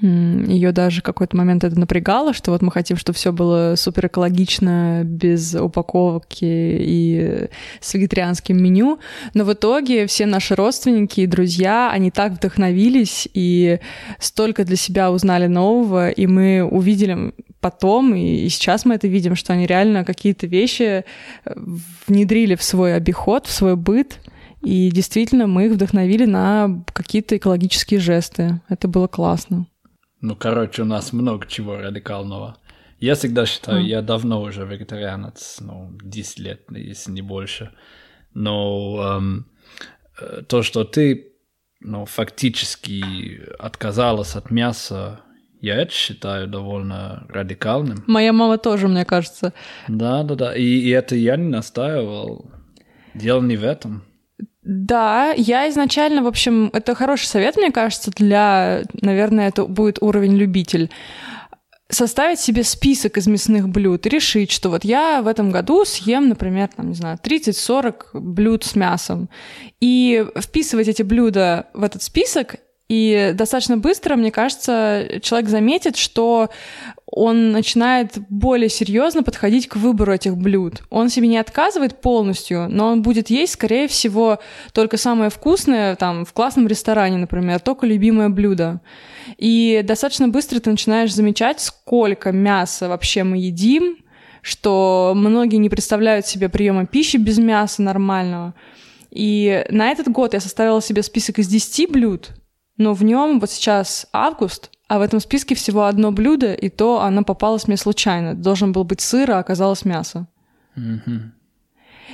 Ее 0.00 0.72
даже 0.72 1.00
какой-то 1.00 1.36
момент 1.36 1.62
это 1.62 1.78
напрягало, 1.78 2.32
что 2.32 2.50
вот 2.50 2.60
мы 2.60 2.72
хотим, 2.72 2.96
чтобы 2.96 3.16
все 3.16 3.30
было 3.30 3.74
супер 3.76 4.06
экологично, 4.06 5.02
без 5.04 5.54
упаковки 5.54 6.44
и 6.44 7.48
с 7.80 7.94
вегетарианским 7.94 8.60
меню. 8.60 8.98
Но 9.34 9.44
в 9.44 9.52
итоге 9.52 10.08
все 10.08 10.26
наши 10.26 10.56
родственники 10.56 11.20
и 11.20 11.26
друзья, 11.26 11.88
они 11.92 12.10
так 12.10 12.32
вдохновились 12.32 13.28
и 13.32 13.78
столько 14.18 14.64
для 14.64 14.76
себя 14.76 15.12
узнали 15.12 15.46
нового, 15.46 16.10
и 16.10 16.26
мы 16.26 16.64
увидели 16.64 17.32
потом, 17.62 18.14
и 18.14 18.48
сейчас 18.48 18.84
мы 18.84 18.96
это 18.96 19.08
видим, 19.08 19.36
что 19.36 19.54
они 19.54 19.66
реально 19.66 20.04
какие-то 20.04 20.46
вещи 20.46 20.82
э, 20.82 21.54
внедрили 22.06 22.56
в 22.56 22.62
свой 22.62 22.94
обиход, 22.94 23.46
в 23.46 23.52
свой 23.52 23.76
быт, 23.76 24.20
и 24.60 24.90
действительно 24.90 25.46
мы 25.46 25.66
их 25.66 25.72
вдохновили 25.72 26.26
на 26.26 26.84
какие-то 26.92 27.36
экологические 27.36 28.00
жесты. 28.00 28.60
Это 28.68 28.88
было 28.88 29.06
классно. 29.06 29.66
Ну, 30.20 30.36
короче, 30.36 30.82
у 30.82 30.84
нас 30.84 31.12
много 31.12 31.46
чего 31.46 31.76
радикального. 31.76 32.56
Я 32.98 33.14
всегда 33.14 33.46
считаю, 33.46 33.82
mm. 33.82 33.86
я 33.86 34.02
давно 34.02 34.42
уже 34.42 34.64
вегетарианец, 34.64 35.58
ну, 35.60 35.90
10 36.02 36.38
лет, 36.38 36.60
если 36.70 37.12
не 37.12 37.22
больше. 37.22 37.70
Но 38.34 39.18
эм, 39.18 39.46
э, 40.20 40.42
то, 40.48 40.62
что 40.62 40.84
ты 40.84 41.32
ну, 41.80 42.06
фактически 42.06 43.40
отказалась 43.58 44.36
от 44.36 44.50
мяса 44.50 45.20
я 45.62 45.76
это 45.76 45.92
считаю 45.92 46.48
довольно 46.48 47.24
радикальным. 47.28 48.02
Моя 48.08 48.32
мама 48.32 48.58
тоже, 48.58 48.88
мне 48.88 49.04
кажется. 49.04 49.52
Да, 49.86 50.24
да, 50.24 50.34
да. 50.34 50.56
И, 50.56 50.64
и 50.64 50.90
это 50.90 51.14
я 51.14 51.36
не 51.36 51.48
настаивал. 51.48 52.50
Дело 53.14 53.40
не 53.42 53.56
в 53.56 53.64
этом. 53.64 54.02
Да, 54.64 55.32
я 55.36 55.68
изначально, 55.70 56.22
в 56.22 56.26
общем, 56.26 56.68
это 56.72 56.96
хороший 56.96 57.26
совет, 57.26 57.56
мне 57.56 57.70
кажется, 57.70 58.10
для, 58.10 58.82
наверное, 59.00 59.48
это 59.48 59.64
будет 59.64 59.98
уровень 60.00 60.36
любитель 60.36 60.90
составить 61.88 62.40
себе 62.40 62.64
список 62.64 63.18
из 63.18 63.26
мясных 63.26 63.68
блюд 63.68 64.06
и 64.06 64.08
решить, 64.08 64.50
что 64.50 64.68
вот 64.68 64.84
я 64.84 65.22
в 65.22 65.28
этом 65.28 65.50
году 65.50 65.84
съем, 65.84 66.28
например, 66.28 66.70
там, 66.74 66.88
не 66.88 66.94
знаю, 66.94 67.18
30-40 67.22 68.18
блюд 68.18 68.64
с 68.64 68.74
мясом. 68.74 69.28
И 69.80 70.24
вписывать 70.36 70.88
эти 70.88 71.02
блюда 71.02 71.68
в 71.74 71.82
этот 71.82 72.02
список 72.02 72.56
и 72.92 73.32
достаточно 73.32 73.78
быстро, 73.78 74.16
мне 74.16 74.30
кажется, 74.30 75.08
человек 75.22 75.48
заметит, 75.48 75.96
что 75.96 76.50
он 77.06 77.50
начинает 77.50 78.18
более 78.28 78.68
серьезно 78.68 79.22
подходить 79.22 79.66
к 79.66 79.76
выбору 79.76 80.12
этих 80.12 80.36
блюд. 80.36 80.82
Он 80.90 81.08
себе 81.08 81.26
не 81.28 81.38
отказывает 81.38 82.02
полностью, 82.02 82.68
но 82.68 82.88
он 82.88 83.00
будет 83.00 83.30
есть, 83.30 83.54
скорее 83.54 83.88
всего, 83.88 84.40
только 84.74 84.98
самое 84.98 85.30
вкусное, 85.30 85.96
там, 85.96 86.26
в 86.26 86.34
классном 86.34 86.66
ресторане, 86.66 87.16
например, 87.16 87.60
только 87.60 87.86
любимое 87.86 88.28
блюдо. 88.28 88.82
И 89.38 89.80
достаточно 89.82 90.28
быстро 90.28 90.60
ты 90.60 90.68
начинаешь 90.68 91.14
замечать, 91.14 91.60
сколько 91.60 92.30
мяса 92.30 92.90
вообще 92.90 93.24
мы 93.24 93.38
едим, 93.38 93.96
что 94.42 95.14
многие 95.16 95.56
не 95.56 95.70
представляют 95.70 96.26
себе 96.26 96.50
приема 96.50 96.84
пищи 96.84 97.16
без 97.16 97.38
мяса 97.38 97.80
нормального. 97.80 98.52
И 99.10 99.64
на 99.70 99.88
этот 99.88 100.08
год 100.08 100.34
я 100.34 100.40
составила 100.40 100.82
себе 100.82 101.02
список 101.02 101.38
из 101.38 101.48
10 101.48 101.90
блюд, 101.90 102.32
но 102.82 102.94
в 102.94 103.04
нем 103.04 103.40
вот 103.40 103.50
сейчас 103.50 104.06
август, 104.12 104.70
а 104.88 104.98
в 104.98 105.02
этом 105.02 105.20
списке 105.20 105.54
всего 105.54 105.84
одно 105.84 106.12
блюдо, 106.12 106.52
и 106.52 106.68
то 106.68 107.00
оно 107.00 107.24
попалось 107.24 107.66
мне 107.66 107.76
случайно. 107.76 108.34
Должен 108.34 108.72
был 108.72 108.84
быть 108.84 109.00
сыр, 109.00 109.30
а 109.30 109.38
оказалось 109.38 109.84
мясо. 109.84 110.26
Mm-hmm. 110.76 111.20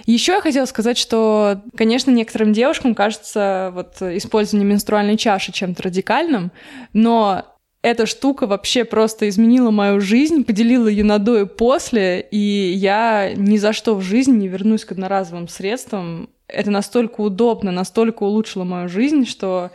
Еще 0.07 0.33
я 0.33 0.41
хотела 0.41 0.65
сказать, 0.67 0.97
что, 0.97 1.63
конечно, 1.77 2.11
некоторым 2.11 2.53
девушкам 2.53 2.95
кажется 2.95 3.73
вот 3.75 4.01
использование 4.01 4.69
менструальной 4.69 5.17
чаши 5.17 5.53
чем-то 5.53 5.83
радикальным, 5.83 6.53
но 6.93 7.45
эта 7.83 8.07
штука 8.07 8.47
вообще 8.47 8.85
просто 8.85 9.29
изменила 9.29 9.71
мою 9.71 10.01
жизнь, 10.01 10.45
поделила 10.45 10.89
ее 10.89 11.05
на 11.05 11.19
до 11.19 11.41
и 11.41 11.47
после, 11.47 12.21
и 12.21 12.73
я 12.73 13.33
ни 13.35 13.57
за 13.57 13.73
что 13.73 13.95
в 13.95 14.03
жизни 14.03 14.37
не 14.37 14.49
вернусь 14.49 14.85
к 14.85 14.93
одноразовым 14.93 15.49
средствам. 15.49 16.31
Это 16.49 16.71
настолько 16.71 17.21
удобно, 17.21 17.71
настолько 17.71 18.23
улучшило 18.23 18.65
мою 18.65 18.89
жизнь, 18.89 19.27
что 19.27 19.71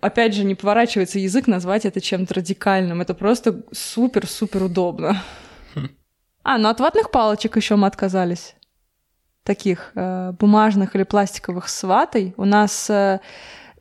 опять 0.00 0.34
же, 0.34 0.44
не 0.44 0.54
поворачивается 0.54 1.18
язык 1.18 1.46
назвать 1.46 1.84
это 1.84 2.00
чем-то 2.00 2.34
радикальным. 2.34 3.00
Это 3.00 3.14
просто 3.14 3.62
супер-супер 3.72 4.64
удобно. 4.64 5.22
Хм. 5.74 5.88
А, 6.42 6.58
ну 6.58 6.68
от 6.68 6.80
ватных 6.80 7.10
палочек 7.10 7.56
еще 7.56 7.76
мы 7.76 7.86
отказались. 7.86 8.54
Таких 9.44 9.92
э, 9.94 10.32
бумажных 10.38 10.94
или 10.94 11.02
пластиковых 11.02 11.68
с 11.68 11.82
ватой. 11.82 12.34
У 12.36 12.44
нас 12.44 12.88
э, 12.88 13.20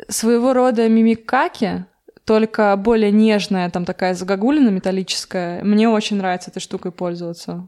своего 0.08 0.54
рода 0.54 0.90
мимикаки, 0.90 1.86
только 2.26 2.76
более 2.78 3.12
нежная, 3.12 3.70
там 3.70 3.86
такая 3.86 4.14
загогулина 4.14 4.70
металлическая. 4.70 5.64
Мне 5.64 5.90
очень 5.90 6.18
нравится 6.18 6.50
этой 6.50 6.60
штукой 6.60 6.92
пользоваться. 6.92 7.68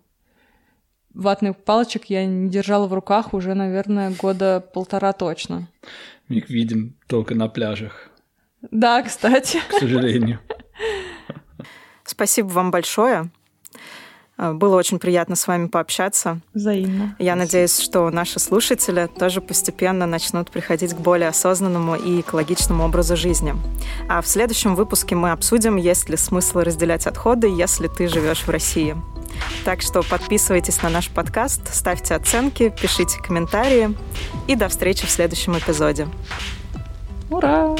Ватных 1.13 1.57
палочек 1.57 2.05
я 2.05 2.25
не 2.25 2.49
держала 2.49 2.87
в 2.87 2.93
руках 2.93 3.33
уже, 3.35 3.53
наверное, 3.53 4.11
года 4.11 4.59
полтора 4.73 5.13
точно. 5.13 5.67
Мы 6.27 6.37
их 6.37 6.49
видим 6.49 6.95
только 7.07 7.35
на 7.35 7.47
пляжах. 7.47 8.09
Да, 8.71 9.01
кстати. 9.03 9.59
К 9.69 9.79
сожалению. 9.79 10.39
Спасибо 12.03 12.47
вам 12.47 12.71
большое. 12.71 13.29
Было 14.35 14.77
очень 14.77 14.97
приятно 14.97 15.35
с 15.35 15.47
вами 15.47 15.67
пообщаться. 15.67 16.39
Взаимно. 16.53 17.15
Я 17.19 17.35
надеюсь, 17.35 17.79
что 17.79 18.09
наши 18.09 18.39
слушатели 18.39 19.07
тоже 19.07 19.41
постепенно 19.41 20.07
начнут 20.07 20.49
приходить 20.49 20.95
к 20.95 20.97
более 20.97 21.29
осознанному 21.29 21.95
и 21.95 22.21
экологичному 22.21 22.83
образу 22.83 23.15
жизни. 23.15 23.53
А 24.09 24.21
в 24.21 24.27
следующем 24.27 24.75
выпуске 24.75 25.15
мы 25.15 25.31
обсудим, 25.31 25.75
есть 25.75 26.09
ли 26.09 26.17
смысл 26.17 26.59
разделять 26.59 27.05
отходы, 27.05 27.47
если 27.47 27.87
ты 27.87 28.07
живешь 28.07 28.41
в 28.41 28.49
России. 28.49 28.97
Так 29.65 29.81
что 29.81 30.01
подписывайтесь 30.01 30.81
на 30.81 30.89
наш 30.89 31.09
подкаст, 31.09 31.73
ставьте 31.73 32.15
оценки, 32.15 32.73
пишите 32.81 33.19
комментарии 33.19 33.95
и 34.47 34.55
до 34.55 34.67
встречи 34.67 35.05
в 35.05 35.11
следующем 35.11 35.57
эпизоде. 35.57 36.07
Ура! 37.29 37.75